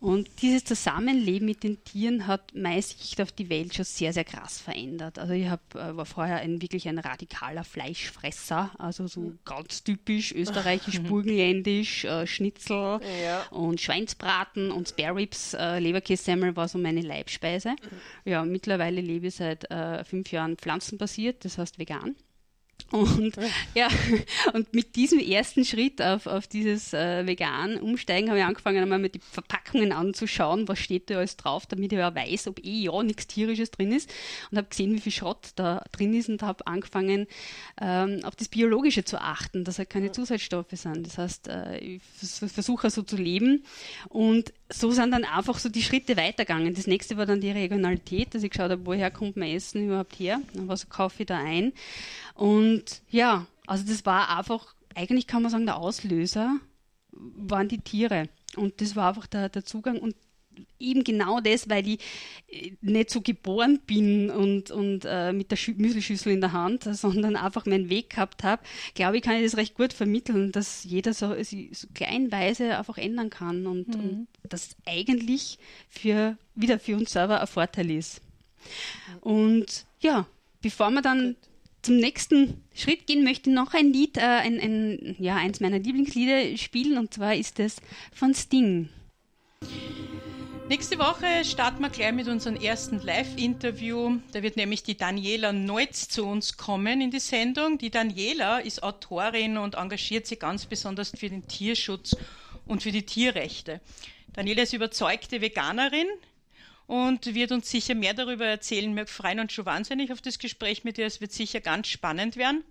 Und 0.01 0.41
dieses 0.41 0.63
Zusammenleben 0.63 1.45
mit 1.45 1.63
den 1.63 1.83
Tieren 1.83 2.25
hat 2.25 2.55
meine 2.55 2.81
Sicht 2.81 3.21
auf 3.21 3.31
die 3.31 3.51
Welt 3.51 3.75
schon 3.75 3.85
sehr, 3.85 4.13
sehr 4.13 4.23
krass 4.23 4.59
verändert. 4.59 5.19
Also 5.19 5.33
ich 5.33 5.47
hab, 5.47 5.75
äh, 5.75 5.95
war 5.95 6.07
vorher 6.07 6.37
ein, 6.37 6.59
wirklich 6.59 6.89
ein 6.89 6.97
radikaler 6.97 7.63
Fleischfresser, 7.63 8.71
also 8.79 9.05
so 9.05 9.21
mhm. 9.21 9.39
ganz 9.45 9.83
typisch 9.83 10.31
österreichisch, 10.35 11.01
burgenländisch, 11.03 12.05
äh, 12.05 12.25
Schnitzel 12.25 12.99
ja. 13.23 13.43
und 13.51 13.79
Schweinsbraten 13.79 14.71
und 14.71 14.89
Spareribs, 14.89 15.53
äh, 15.53 15.77
Leberkässemmel 15.77 16.55
war 16.55 16.67
so 16.67 16.79
meine 16.79 17.01
Leibspeise. 17.01 17.69
Mhm. 17.69 18.31
Ja, 18.31 18.43
mittlerweile 18.43 19.01
lebe 19.01 19.27
ich 19.27 19.35
seit 19.35 19.69
äh, 19.69 20.03
fünf 20.03 20.31
Jahren 20.31 20.57
pflanzenbasiert, 20.57 21.45
das 21.45 21.59
heißt 21.59 21.77
vegan. 21.77 22.15
Und 22.91 23.34
ja, 23.73 23.88
und 24.54 24.73
mit 24.73 24.95
diesem 24.95 25.19
ersten 25.19 25.65
Schritt 25.65 26.01
auf, 26.01 26.27
auf 26.27 26.47
dieses 26.47 26.93
äh, 26.93 27.25
vegan 27.25 27.77
Umsteigen 27.77 28.30
habe 28.30 28.39
ich 28.39 28.45
angefangen, 28.45 28.82
einmal 28.82 28.99
mit 28.99 29.15
die 29.15 29.19
Verpackungen 29.19 29.91
anzuschauen, 29.91 30.67
was 30.67 30.80
steht 30.80 31.10
da 31.10 31.17
alles 31.17 31.38
drauf, 31.38 31.65
damit 31.65 31.91
ich 31.93 31.99
ja 31.99 32.13
weiß, 32.13 32.47
ob 32.47 32.63
eh 32.63 32.84
ja 32.84 33.04
nichts 33.04 33.27
Tierisches 33.27 33.71
drin 33.71 33.91
ist. 33.91 34.12
Und 34.51 34.58
habe 34.58 34.67
gesehen, 34.67 34.93
wie 34.93 34.99
viel 34.99 35.12
Schrott 35.12 35.51
da 35.56 35.84
drin 35.91 36.13
ist 36.13 36.30
und 36.30 36.41
habe 36.41 36.67
angefangen, 36.67 37.27
ähm, 37.80 38.19
auf 38.23 38.36
das 38.36 38.49
Biologische 38.49 39.06
zu 39.06 39.21
achten, 39.21 39.63
dass 39.63 39.77
halt 39.77 39.89
keine 39.89 40.12
Zusatzstoffe 40.12 40.71
sind. 40.71 41.08
Das 41.08 41.17
heißt, 41.17 41.47
äh, 41.47 41.77
ich 41.77 42.01
versuche 42.01 42.89
so 42.89 43.04
zu 43.04 43.15
leben. 43.15 43.63
Und 44.10 44.54
so 44.69 44.91
sind 44.91 45.12
dann 45.12 45.23
einfach 45.23 45.60
so 45.60 45.69
die 45.69 45.84
Schritte 45.84 46.17
weitergegangen. 46.17 46.73
Das 46.73 46.88
nächste 46.88 47.17
war 47.17 47.25
dann 47.25 47.41
die 47.41 47.51
Regionalität, 47.51 48.34
dass 48.34 48.43
ich 48.43 48.51
geschaut 48.51 48.71
habe, 48.71 48.86
woher 48.86 49.12
kommt 49.12 49.38
mein 49.38 49.56
Essen 49.56 49.86
überhaupt 49.86 50.19
her 50.19 50.41
und 50.54 50.67
was 50.67 50.89
kaufe 50.89 51.23
ich 51.23 51.27
da 51.27 51.38
ein. 51.38 51.73
Und 52.35 53.01
ja, 53.09 53.45
also 53.67 53.85
das 53.87 54.05
war 54.05 54.37
einfach, 54.37 54.75
eigentlich 54.95 55.27
kann 55.27 55.41
man 55.41 55.51
sagen, 55.51 55.65
der 55.65 55.77
Auslöser 55.77 56.57
waren 57.11 57.67
die 57.67 57.79
Tiere. 57.79 58.29
Und 58.55 58.81
das 58.81 58.95
war 58.95 59.09
einfach 59.09 59.27
der, 59.27 59.49
der 59.49 59.65
Zugang. 59.65 59.99
Und 59.99 60.15
eben 60.79 61.03
genau 61.03 61.39
das, 61.39 61.69
weil 61.69 61.87
ich 61.87 61.99
äh, 62.47 62.73
nicht 62.81 63.09
so 63.09 63.21
geboren 63.21 63.79
bin 63.85 64.29
und, 64.29 64.71
und 64.71 65.05
äh, 65.05 65.33
mit 65.33 65.51
der 65.51 65.55
Schü 65.55 65.73
Müslischüssel 65.73 66.33
in 66.33 66.41
der 66.41 66.51
Hand, 66.51 66.83
sondern 66.91 67.35
einfach 67.35 67.65
meinen 67.65 67.89
Weg 67.89 68.11
gehabt 68.11 68.43
habe, 68.43 68.63
glaube 68.93 69.17
ich, 69.17 69.23
kann 69.23 69.35
ich 69.35 69.43
das 69.43 69.57
recht 69.57 69.75
gut 69.75 69.93
vermitteln, 69.93 70.51
dass 70.51 70.83
jeder 70.83 71.13
so, 71.13 71.33
so 71.41 71.87
kleinweise 71.93 72.77
einfach 72.77 72.97
ändern 72.97 73.29
kann 73.29 73.67
und, 73.67 73.87
mhm. 73.89 74.27
und 74.43 74.53
das 74.53 74.75
eigentlich 74.85 75.59
für, 75.89 76.37
wieder 76.55 76.79
für 76.79 76.95
uns 76.95 77.11
selber 77.11 77.41
ein 77.41 77.47
Vorteil 77.47 77.91
ist. 77.91 78.21
Und 79.21 79.85
ja, 79.99 80.27
bevor 80.61 80.91
wir 80.91 81.01
dann 81.01 81.35
gut 81.35 81.50
zum 81.81 81.97
nächsten 81.97 82.63
Schritt 82.73 83.07
gehen 83.07 83.23
möchte 83.23 83.49
noch 83.49 83.73
ein 83.73 83.91
Lied, 83.91 84.17
äh, 84.17 84.21
ein, 84.21 84.59
ein, 84.59 85.15
ja, 85.19 85.35
eins 85.35 85.59
meiner 85.59 85.79
Lieblingslieder 85.79 86.57
spielen 86.57 86.97
und 86.97 87.13
zwar 87.13 87.35
ist 87.35 87.59
es 87.59 87.77
von 88.13 88.33
Sting. 88.33 88.89
Nächste 90.71 90.99
Woche 90.99 91.43
starten 91.43 91.81
wir 91.81 91.89
gleich 91.89 92.13
mit 92.13 92.29
unserem 92.29 92.55
ersten 92.55 93.01
Live-Interview. 93.01 94.19
Da 94.31 94.41
wird 94.41 94.55
nämlich 94.55 94.83
die 94.83 94.95
Daniela 94.95 95.51
Neutz 95.51 96.07
zu 96.07 96.25
uns 96.25 96.55
kommen 96.55 97.01
in 97.01 97.11
die 97.11 97.19
Sendung. 97.19 97.77
Die 97.77 97.89
Daniela 97.89 98.59
ist 98.59 98.81
Autorin 98.81 99.57
und 99.57 99.75
engagiert 99.75 100.27
sich 100.27 100.39
ganz 100.39 100.65
besonders 100.65 101.11
für 101.11 101.29
den 101.29 101.45
Tierschutz 101.45 102.15
und 102.65 102.83
für 102.83 102.93
die 102.93 103.05
Tierrechte. 103.05 103.81
Daniela 104.31 104.63
ist 104.63 104.71
überzeugte 104.71 105.41
Veganerin, 105.41 106.07
und 106.91 107.34
wird 107.34 107.54
uns 107.54 107.71
sicher 107.71 107.95
mehr 107.95 108.13
darüber 108.13 108.45
erzählen. 108.45 108.93
Wir 108.93 109.08
freuen 109.08 109.39
uns 109.39 109.54
schon 109.54 109.65
wahnsinnig 109.65 110.12
auf 110.12 110.19
das 110.19 110.39
Gespräch 110.39 110.84
mit 110.84 110.97
ihr. 110.97 111.06
Es 111.06 111.21
wird 111.21 111.32
sicher 111.32 111.62
ganz 111.62 111.88
spannend 111.88 112.36
werden. 112.36 112.65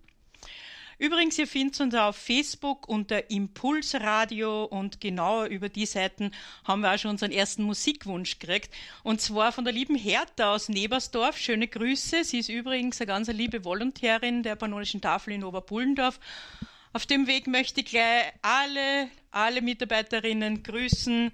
Übrigens, 0.99 1.39
ihr 1.39 1.47
findet 1.47 1.81
uns 1.81 1.95
auf 1.95 2.17
Facebook 2.17 2.87
unter 2.87 3.31
Impulsradio 3.31 4.65
und 4.65 5.01
genau 5.01 5.47
über 5.47 5.71
die 5.71 5.87
Seiten 5.87 6.33
haben 6.65 6.83
wir 6.83 6.93
auch 6.93 6.99
schon 6.99 7.13
unseren 7.13 7.33
ersten 7.33 7.63
Musikwunsch 7.63 8.39
gekriegt. 8.39 8.71
Und 9.05 9.23
zwar 9.23 9.53
von 9.53 9.65
der 9.65 9.73
lieben 9.73 9.97
Hertha 9.97 10.53
aus 10.53 10.69
Nebersdorf. 10.69 11.39
Schöne 11.39 11.67
Grüße. 11.67 12.23
Sie 12.23 12.41
ist 12.41 12.51
übrigens 12.51 13.01
eine 13.01 13.07
ganz 13.07 13.29
liebe 13.29 13.65
Volontärin 13.65 14.43
der 14.43 14.55
Pannonischen 14.55 15.01
Tafel 15.01 15.33
in 15.33 15.45
Oberbullendorf. 15.45 16.21
Auf 16.93 17.07
dem 17.07 17.27
Weg 17.27 17.47
möchte 17.47 17.81
ich 17.81 17.87
gleich 17.87 18.35
alle 18.43 19.09
alle 19.33 19.63
Mitarbeiterinnen 19.63 20.63
grüßen, 20.63 21.33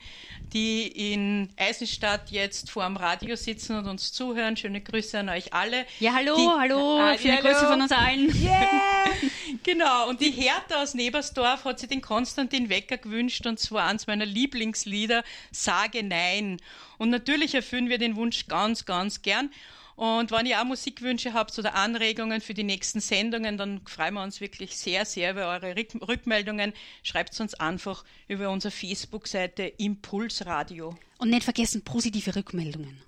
die 0.53 0.87
in 0.87 1.49
Eisenstadt 1.57 2.31
jetzt 2.31 2.71
vor 2.71 2.85
dem 2.85 2.97
Radio 2.97 3.37
sitzen 3.37 3.77
und 3.77 3.87
uns 3.87 4.13
zuhören. 4.13 4.57
Schöne 4.57 4.81
Grüße 4.81 5.19
an 5.19 5.29
euch 5.29 5.53
alle. 5.53 5.87
Ja, 5.99 6.15
hallo, 6.15 6.37
die, 6.37 6.61
hallo, 6.61 6.99
ah, 7.01 7.19
schöne 7.19 7.39
hallo. 7.39 7.49
Grüße 7.49 7.67
von 7.67 7.83
uns 7.83 7.93
allen. 7.93 8.35
Yeah. 8.43 8.69
genau, 9.63 10.09
und 10.09 10.21
die 10.21 10.31
Hertha 10.31 10.83
aus 10.83 10.95
Nebersdorf 10.95 11.65
hat 11.65 11.81
sich 11.81 11.89
den 11.89 12.03
Konstantin 12.03 12.69
Wecker 12.69 12.99
gewünscht 12.99 13.47
und 13.47 13.59
zwar 13.59 13.87
eins 13.87 14.07
meiner 14.07 14.27
Lieblingslieder, 14.27 15.25
Sage 15.51 16.03
Nein. 16.03 16.59
Und 16.99 17.11
natürlich 17.11 17.55
erfüllen 17.55 17.89
wir 17.89 17.99
den 17.99 18.17
Wunsch 18.17 18.47
ganz, 18.47 18.85
ganz 18.85 19.23
gern. 19.23 19.51
Und 19.97 20.31
wenn 20.31 20.45
ihr 20.45 20.61
auch 20.61 20.65
Musikwünsche 20.65 21.33
habt 21.33 21.59
oder 21.59 21.75
Anregungen 21.75 22.43
für 22.43 22.53
die 22.53 22.65
nächsten 22.65 23.01
Sendungen, 23.01 23.57
dann 23.57 23.81
freuen 23.87 24.15
wir 24.15 24.23
uns 24.23 24.43
wirklich 24.43 24.77
sehr, 24.77 25.07
sehr 25.07 25.33
über 25.33 25.49
eure 25.49 25.75
Rückmeldungen. 25.75 26.75
Schreibt 27.03 27.39
uns 27.41 27.55
einfach 27.55 28.05
über 28.29 28.51
unsere 28.51 28.71
Facebook-Seite 28.71 29.65
Impulsradio. 29.65 30.95
Und 31.19 31.31
nicht 31.31 31.45
vergessen 31.45 31.83
positive 31.83 32.37
Rückmeldungen. 32.37 33.01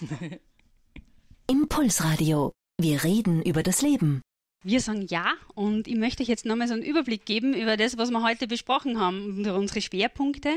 Impulsradio. 1.50 2.52
Wir 2.80 3.02
reden 3.02 3.42
über 3.42 3.64
das 3.64 3.82
Leben. 3.82 4.22
Wir 4.66 4.80
sagen 4.80 5.06
ja 5.10 5.34
und 5.54 5.86
ich 5.88 5.94
möchte 5.94 6.22
euch 6.22 6.28
jetzt 6.30 6.46
nochmal 6.46 6.68
so 6.68 6.72
einen 6.72 6.82
Überblick 6.82 7.26
geben 7.26 7.52
über 7.52 7.76
das, 7.76 7.98
was 7.98 8.10
wir 8.10 8.22
heute 8.22 8.46
besprochen 8.46 8.98
haben, 8.98 9.40
über 9.40 9.56
unsere 9.56 9.82
Schwerpunkte. 9.82 10.56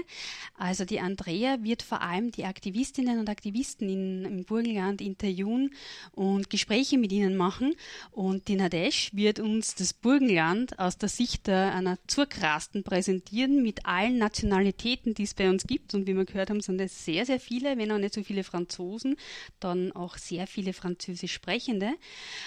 Also 0.58 0.86
die 0.86 1.02
Andrea 1.02 1.62
wird 1.62 1.84
vor 1.84 2.02
allem 2.02 2.32
die 2.32 2.46
Aktivistinnen 2.46 3.20
und 3.20 3.28
Aktivisten 3.28 3.90
in, 3.90 4.24
im 4.24 4.46
Burgenland 4.46 5.02
interviewen 5.02 5.72
und 6.14 6.50
Gespräche 6.50 6.98
mit 6.98 7.12
ihnen 7.12 7.36
machen. 7.36 7.76
Und 8.12 8.48
die 8.48 8.56
Nadesh 8.56 9.10
wird 9.14 9.42
uns 9.42 9.76
das 9.76 9.92
Burgenland 9.92 10.80
aus 10.80 10.98
der 10.98 11.10
Sicht 11.10 11.50
einer 11.50 11.98
Zurkrasten 12.08 12.84
präsentieren 12.84 13.62
mit 13.62 13.86
allen 13.86 14.18
Nationalitäten, 14.18 15.16
die 15.16 15.24
es 15.24 15.34
bei 15.34 15.50
uns 15.50 15.68
gibt. 15.68 15.94
Und 15.94 16.08
wie 16.08 16.16
wir 16.16 16.24
gehört 16.24 16.50
haben, 16.50 16.62
sind 16.62 16.80
es 16.80 17.04
sehr, 17.04 17.26
sehr 17.26 17.42
viele, 17.42 17.78
wenn 17.78 17.92
auch 17.92 17.98
nicht 17.98 18.14
so 18.14 18.24
viele 18.24 18.46
Franzosen, 18.46 19.18
dann 19.60 19.92
auch 19.92 20.18
sehr 20.18 20.48
viele 20.48 20.72
französisch 20.72 21.34
Sprechende. 21.34 21.92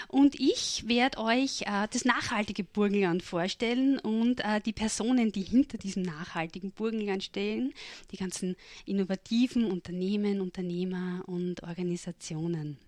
Und 0.09 0.41
ich 0.41 0.89
werde 0.89 1.19
euch 1.19 1.50
euch 1.51 1.63
äh, 1.63 1.89
das 1.91 2.05
nachhaltige 2.05 2.65
Burgenland 2.65 3.23
vorstellen 3.23 3.99
und 3.99 4.41
äh, 4.41 4.61
die 4.61 4.73
Personen, 4.73 5.33
die 5.33 5.43
hinter 5.43 5.79
diesem 5.79 6.03
nachhaltigen 6.03 6.73
Burgenland 6.73 7.25
stehen, 7.25 7.73
die 8.11 8.17
ganzen 8.17 8.57
innovativen 8.87 9.65
Unternehmen, 9.71 10.41
Unternehmer 10.41 11.23
und 11.27 11.63
Organisationen. 11.63 12.79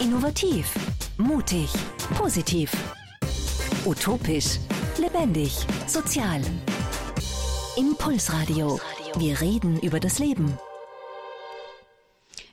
Innovativ, 0.00 0.72
mutig, 1.18 1.68
positiv, 2.16 2.70
utopisch, 3.84 4.58
lebendig, 4.98 5.52
sozial. 5.86 6.40
Impulsradio. 7.76 8.78
Wir 9.18 9.40
reden 9.40 9.80
über 9.80 10.00
das 10.00 10.18
Leben. 10.18 10.58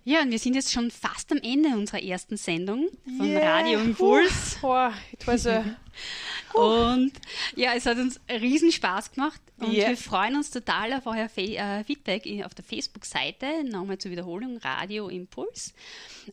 Ja, 0.05 0.21
und 0.21 0.31
wir 0.31 0.39
sind 0.39 0.55
jetzt 0.55 0.71
schon 0.71 0.91
fast 0.91 1.31
am 1.31 1.37
Ende 1.37 1.69
unserer 1.69 2.03
ersten 2.03 2.35
Sendung 2.35 2.89
von 3.17 3.25
yeah. 3.25 3.57
Radio 3.57 3.79
Impuls. 3.79 4.57
Oh, 4.63 4.89
it 5.11 5.25
was 5.25 5.45
a 5.47 5.63
und 6.53 7.11
ja, 7.55 7.73
es 7.75 7.85
hat 7.85 7.97
uns 7.97 8.19
riesen 8.29 8.71
Spaß 8.71 9.11
gemacht 9.11 9.41
und 9.57 9.73
yeah. 9.73 9.89
wir 9.89 9.97
freuen 9.97 10.35
uns 10.35 10.51
total 10.51 10.93
auf 10.93 11.05
euer 11.05 11.29
Fe 11.29 11.55
äh, 11.55 11.83
Feedback 11.83 12.25
auf 12.45 12.53
der 12.53 12.65
Facebook-Seite, 12.65 13.63
nochmal 13.63 13.97
zur 13.97 14.11
Wiederholung, 14.11 14.57
Radio 14.57 15.09
Impuls. 15.09 15.73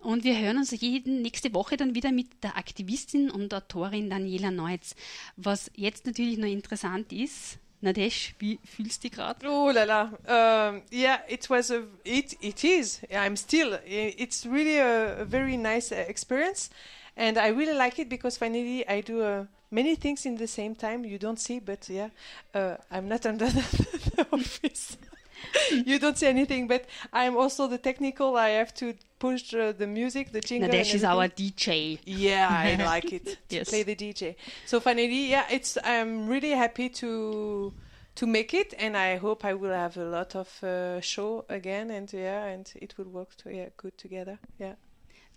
Und 0.00 0.24
wir 0.24 0.38
hören 0.38 0.59
uns 0.59 0.70
jeden, 0.72 1.22
nächste 1.22 1.52
Woche 1.54 1.76
dann 1.76 1.94
wieder 1.94 2.12
mit 2.12 2.42
der 2.42 2.56
Aktivistin 2.56 3.30
und 3.30 3.52
Autorin 3.52 4.11
Daniela 4.11 4.50
Neutz. 4.50 4.94
Was 5.37 5.70
jetzt 5.74 6.06
natürlich 6.06 6.38
noch 6.38 6.48
interessant 6.48 7.12
ist, 7.12 7.59
Nadesh, 7.83 8.35
wie 8.38 8.59
fühlst 8.64 9.03
du 9.03 9.09
dich 9.09 9.16
gerade? 9.16 9.49
Oh 9.49 9.71
la 9.71 9.85
la. 9.85 10.12
Um, 10.27 10.83
yeah, 10.93 11.21
it 11.29 11.49
was 11.49 11.71
a 11.71 11.85
it 12.05 12.37
it 12.43 12.62
is. 12.62 13.01
I'm 13.11 13.37
still. 13.37 13.79
It's 13.87 14.45
really 14.45 14.79
a, 14.79 15.23
a 15.23 15.25
very 15.25 15.57
nice 15.57 15.90
uh, 15.90 16.05
experience, 16.07 16.69
and 17.16 17.38
I 17.38 17.49
really 17.49 17.73
like 17.73 17.99
it 17.99 18.11
because 18.11 18.37
finally 18.37 18.87
I 18.87 19.01
do 19.01 19.23
uh, 19.23 19.47
many 19.71 19.97
things 19.97 20.27
in 20.27 20.37
the 20.37 20.47
same 20.47 20.75
time. 20.75 21.07
You 21.07 21.19
don't 21.19 21.40
see, 21.40 21.59
but 21.59 21.88
yeah, 21.88 22.11
uh, 22.55 22.77
I'm 22.90 23.09
not 23.09 23.25
under 23.25 23.47
the, 23.51 24.11
the 24.16 24.27
office. 24.31 24.99
you 25.70 25.98
don't 25.98 26.16
see 26.18 26.26
anything, 26.26 26.66
but 26.66 26.87
I'm 27.12 27.37
also 27.37 27.66
the 27.66 27.79
technical. 27.79 28.37
I 28.37 28.50
have 28.50 28.72
to 28.74 28.94
push 29.18 29.55
uh, 29.55 29.72
the 29.72 29.87
music, 29.87 30.33
the 30.33 30.40
jingle. 30.40 30.68
Nadesh 30.68 30.94
is 30.94 31.05
our 31.05 31.29
DJ. 31.29 31.98
Yeah, 32.05 32.48
I 32.50 32.83
like 32.85 33.12
it. 33.12 33.38
yes. 33.48 33.68
Play 33.70 33.83
the 33.83 33.96
DJ. 33.96 34.37
So 34.66 34.81
finally, 34.81 35.31
yeah, 35.31 35.44
it's. 35.50 35.79
I'm 35.85 36.26
really 36.26 36.50
happy 36.50 36.88
to 36.88 37.72
to 38.16 38.26
make 38.26 38.55
it, 38.55 38.74
and 38.79 38.96
I 38.96 39.16
hope 39.16 39.44
I 39.44 39.55
will 39.55 39.72
have 39.72 39.96
a 39.96 40.05
lot 40.05 40.35
of 40.35 40.62
uh, 40.62 41.00
show 41.00 41.44
again, 41.48 41.90
and 41.90 42.12
yeah, 42.12 42.44
and 42.46 42.70
it 42.76 42.98
will 42.98 43.09
work 43.09 43.37
to, 43.38 43.50
yeah, 43.50 43.68
good 43.76 43.96
together. 43.96 44.38
Yeah. 44.59 44.74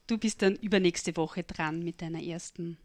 Du 0.06 0.18
bist 0.18 0.42
dann 0.42 0.58
übernächste 0.58 1.16
Woche 1.16 1.44
dran 1.44 1.82
mit 1.82 2.02
deiner 2.02 2.22
ersten. 2.22 2.78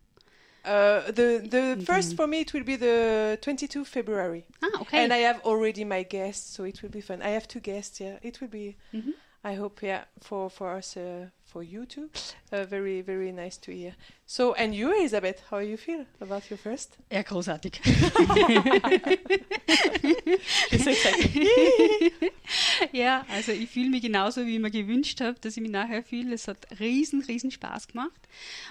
Uh, 0.69 1.11
the 1.13 1.29
the 1.51 1.83
first 1.87 2.15
for 2.17 2.27
me 2.27 2.41
it 2.41 2.53
will 2.53 2.65
be 2.65 2.77
the 2.77 3.39
22 3.41 3.85
February. 3.85 4.45
Ah, 4.63 4.81
okay. 4.83 5.03
And 5.05 5.13
I 5.13 5.19
have 5.29 5.41
already 5.45 5.85
my 5.85 6.03
guests, 6.05 6.55
so 6.57 6.65
it 6.65 6.83
will 6.83 6.91
be 6.91 7.01
fun. 7.01 7.23
I 7.23 7.31
have 7.31 7.47
two 7.49 7.61
guests. 7.61 8.01
Yeah, 8.01 8.19
it 8.23 8.41
will 8.41 8.49
be. 8.51 8.77
Mhm. 8.93 9.13
I 9.45 9.55
hope, 9.55 9.87
yeah, 9.87 10.05
for 10.21 10.51
for 10.51 10.77
us, 10.77 10.97
uh, 10.97 11.27
for 11.51 11.63
you 11.63 11.87
too. 11.87 12.09
Uh, 12.53 12.67
very 12.69 13.01
very 13.03 13.33
nice 13.33 13.59
to 13.61 13.73
hear. 13.73 13.95
So, 14.27 14.53
and 14.55 14.75
you, 14.75 14.93
Elizabeth, 14.93 15.43
how 15.51 15.59
you 15.61 15.77
feel 15.79 16.05
about 16.21 16.43
your 16.51 16.59
first? 16.59 16.99
Ja, 17.11 17.23
großartig. 17.23 17.81
Ja, 22.93 23.25
also 23.29 23.53
ich 23.53 23.69
fühle 23.71 23.91
mich 23.91 24.03
genauso, 24.03 24.47
wie 24.47 24.55
ich 24.55 24.61
mir 24.61 24.71
gewünscht 24.71 25.21
habe, 25.21 25.39
dass 25.41 25.57
ich 25.57 25.63
mich 25.63 25.71
nachher 25.71 26.03
fühle. 26.03 26.35
Es 26.35 26.49
hat 26.49 26.67
riesen, 26.81 27.23
riesen 27.23 27.51
Spaß 27.51 27.89
gemacht. 27.89 28.21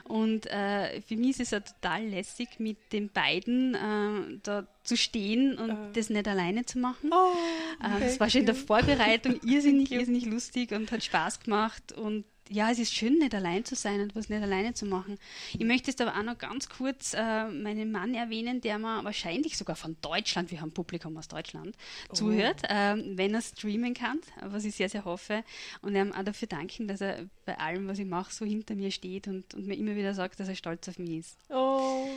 Und 0.05 0.47
äh, 0.47 1.01
für 1.01 1.15
mich 1.17 1.31
ist 1.31 1.39
es 1.41 1.51
ja 1.51 1.59
total 1.59 2.05
lässig, 2.07 2.59
mit 2.59 2.77
den 2.93 3.09
beiden 3.09 3.75
äh, 3.75 4.39
da 4.43 4.67
zu 4.83 4.95
stehen 4.97 5.57
und 5.57 5.69
Äh. 5.69 5.75
das 5.93 6.09
nicht 6.09 6.27
alleine 6.27 6.65
zu 6.65 6.79
machen. 6.79 7.11
Oh, 7.11 7.33
Äh, 7.83 8.03
Es 8.05 8.17
thank 8.17 8.19
war 8.21 8.29
schon 8.29 8.41
in 8.41 8.45
der. 8.47 8.55
Vorbereitung 8.55 9.39
irrsinnig, 9.45 9.91
irrsinnig 9.91 10.25
lustig 10.25 10.71
und 10.71 10.91
hat 10.91 11.03
Spaß 11.03 11.41
gemacht. 11.41 11.91
Und 11.91 12.25
ja, 12.49 12.71
es 12.71 12.79
ist 12.79 12.93
schön, 12.93 13.17
nicht 13.19 13.33
allein 13.35 13.65
zu 13.65 13.75
sein 13.75 14.01
und 14.01 14.15
was 14.15 14.29
nicht 14.29 14.41
alleine 14.41 14.73
zu 14.73 14.85
machen. 14.85 15.17
Ich 15.53 15.65
möchte 15.65 15.91
jetzt 15.91 16.01
aber 16.01 16.17
auch 16.17 16.23
noch 16.23 16.37
ganz 16.37 16.69
kurz 16.69 17.13
äh, 17.13 17.47
meinen 17.49 17.91
Mann 17.91 18.13
erwähnen, 18.13 18.61
der 18.61 18.79
mir 18.79 19.03
wahrscheinlich 19.03 19.57
sogar 19.57 19.75
von 19.75 19.95
Deutschland, 20.01 20.51
wir 20.51 20.61
haben 20.61 20.71
Publikum 20.71 21.17
aus 21.17 21.27
Deutschland, 21.27 21.75
Oh. 22.09 22.13
zuhört, 22.13 22.61
ähm, 22.69 23.13
wenn 23.17 23.33
er 23.33 23.41
streamen 23.41 23.93
kann, 23.93 24.19
was 24.41 24.65
ich 24.65 24.75
sehr, 24.75 24.89
sehr 24.89 25.05
hoffe. 25.05 25.43
Und 25.81 25.95
ihm 25.95 26.11
auch 26.13 26.23
dafür 26.23 26.47
danken, 26.47 26.87
dass 26.87 27.01
er 27.01 27.25
bei 27.45 27.57
allem, 27.59 27.87
was 27.87 27.99
ich 27.99 28.05
mache, 28.05 28.33
so 28.33 28.45
hinter 28.45 28.75
mir 28.75 28.91
steht 28.91 29.27
und, 29.27 29.53
und 29.53 29.67
mir 29.67 29.75
immer 29.75 29.95
wieder 29.95 30.13
sagt, 30.13 30.39
dass 30.39 30.47
er 30.47 30.55
stolz 30.55 30.87
auf 30.87 30.99
mich 30.99 31.11
ist. 31.19 31.37
Oh. 31.49 32.07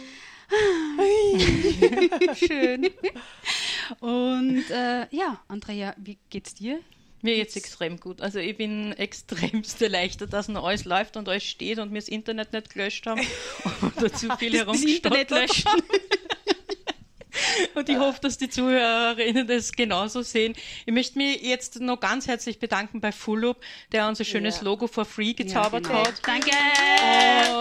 Schön. 2.34 2.90
Und 4.00 4.64
äh, 4.70 5.06
ja, 5.14 5.40
Andrea, 5.48 5.94
wie 5.98 6.18
geht's 6.28 6.54
dir? 6.54 6.80
Mir 7.22 7.36
geht's 7.36 7.54
extrem 7.56 8.00
gut. 8.00 8.20
Also 8.20 8.38
ich 8.38 8.56
bin 8.56 8.92
extremst 8.98 9.80
erleichtert, 9.82 10.32
dass 10.32 10.48
noch 10.48 10.64
alles 10.64 10.84
läuft 10.84 11.16
und 11.16 11.28
alles 11.28 11.44
steht 11.44 11.78
und 11.78 11.92
wir 11.92 12.00
das 12.00 12.08
Internet 12.08 12.52
nicht 12.52 12.72
gelöscht 12.72 13.06
haben 13.06 13.20
oder 13.96 14.12
zu 14.12 14.28
viel 14.38 14.54
herumgestottert 14.56 15.30
löschen. 15.30 15.70
Und 17.74 17.88
ich 17.88 17.96
hoffe, 17.96 18.18
dass 18.20 18.38
die 18.38 18.50
Zuhörerinnen 18.50 19.46
das 19.46 19.72
genauso 19.72 20.22
sehen. 20.22 20.54
Ich 20.84 20.92
möchte 20.92 21.16
mich 21.16 21.40
jetzt 21.42 21.78
noch 21.80 22.00
ganz 22.00 22.26
herzlich 22.26 22.58
bedanken 22.58 23.00
bei 23.00 23.12
Fullup, 23.12 23.58
der 23.92 24.08
unser 24.08 24.24
schönes 24.24 24.56
Ja. 24.56 24.62
Logo 24.64 24.88
for 24.88 25.04
free 25.04 25.32
gezaubert 25.32 25.84
genau. 25.84 26.04
hat. 26.04 26.14
Danke! 26.26 26.50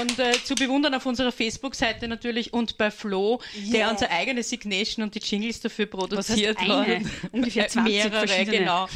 Und 0.01 0.17
äh, 0.19 0.33
zu 0.43 0.55
bewundern 0.55 0.95
auf 0.95 1.05
unserer 1.05 1.31
Facebook-Seite 1.31 2.07
natürlich 2.07 2.51
und 2.51 2.77
bei 2.77 2.89
Flo, 2.89 3.41
der 3.71 3.81
Yeah. 3.81 3.91
unser 3.91 4.09
eigenes 4.09 4.49
Signation 4.49 5.03
und 5.03 5.13
die 5.15 5.19
Jingles 5.19 5.59
dafür 5.61 5.85
produziert 5.85 6.57
hat. 6.59 7.01
Ungefähr 7.31 7.65
Äh, 7.65 7.69
20 7.69 7.83
Mehrere, 7.83 8.27
verschiedene. 8.27 8.57
genau. 8.57 8.87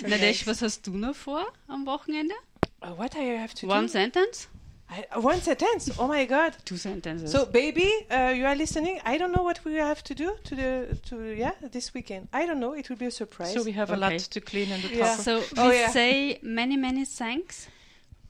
So 0.00 0.06
Nadesh, 0.06 0.20
nice. 0.20 0.46
was 0.46 0.60
hast 0.60 0.86
du 0.86 0.92
noch 0.92 1.16
vor 1.16 1.46
am 1.68 1.84
Wochenende? 1.86 2.34
Uh, 2.80 2.90
what 2.96 3.12
do 3.12 3.18
I 3.18 3.38
have 3.40 3.54
to 3.54 3.66
One 3.66 3.68
do? 3.68 3.80
One 3.82 3.88
sentence? 3.88 4.46
I, 4.88 5.04
uh, 5.10 5.20
one 5.20 5.40
sentence. 5.40 5.90
Oh 5.98 6.06
my 6.06 6.26
God. 6.26 6.52
Two 6.64 6.76
sentences. 6.76 7.32
So, 7.32 7.46
baby, 7.46 7.90
uh, 8.10 8.32
you 8.36 8.46
are 8.46 8.54
listening. 8.54 9.00
I 9.04 9.18
don't 9.18 9.32
know 9.32 9.42
what 9.42 9.64
we 9.64 9.74
have 9.74 10.04
to 10.04 10.14
do 10.14 10.36
to 10.44 10.54
the 10.54 10.98
to 11.08 11.16
yeah 11.34 11.52
this 11.72 11.92
weekend. 11.94 12.28
I 12.32 12.46
don't 12.46 12.60
know. 12.60 12.74
It 12.74 12.88
will 12.88 12.98
be 12.98 13.06
a 13.06 13.10
surprise. 13.10 13.52
So 13.54 13.62
we 13.64 13.72
have 13.72 13.90
a 13.90 13.96
lot 13.96 14.18
to 14.18 14.40
clean 14.40 14.70
in 14.70 14.80
the 14.82 14.88
Yeah. 14.94 15.16
tafel. 15.16 15.22
So 15.24 15.42
Oh, 15.56 15.68
we 15.70 15.76
yeah. 15.80 15.90
say 15.90 16.38
many, 16.42 16.76
many 16.76 17.04
thanks 17.04 17.66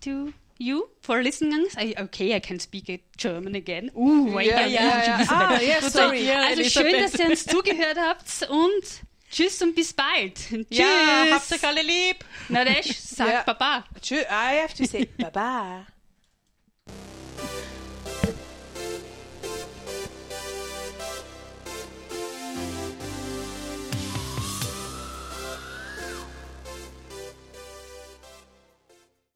to 0.04 0.32
you 0.58 0.88
for 1.02 1.22
listening. 1.22 1.66
I, 1.76 1.94
okay, 1.98 2.34
I 2.36 2.40
can 2.40 2.58
speak 2.60 2.88
it 2.88 3.00
German 3.16 3.54
again. 3.54 3.90
Uh, 3.94 4.30
mein 4.30 4.46
Yeah, 4.46 4.66
yeah, 4.66 5.18
yeah. 5.18 5.26
Ah, 5.28 5.58
yeah, 5.60 5.80
sorry. 5.80 6.30
Also 6.30 6.62
schön, 6.64 6.92
dass 6.92 7.14
ihr 7.18 7.26
uns 7.26 7.44
zugehört 7.44 7.98
habt 7.98 8.48
und 8.48 8.84
tschüss 9.30 9.60
und 9.62 9.74
bis 9.74 9.92
bald. 9.92 10.36
Tschüss. 10.36 10.66
Ja, 10.70 11.26
habt 11.32 11.52
euch 11.52 11.64
alle 11.66 11.82
lieb. 11.82 12.24
Nadesh, 12.48 12.96
sag 12.98 13.28
Ja. 13.32 13.42
Baba. 13.42 13.84
Tschö- 14.00 14.24
I 14.30 14.60
have 14.62 14.74
to 14.76 14.84
say 14.86 15.06
bye. 15.32 15.84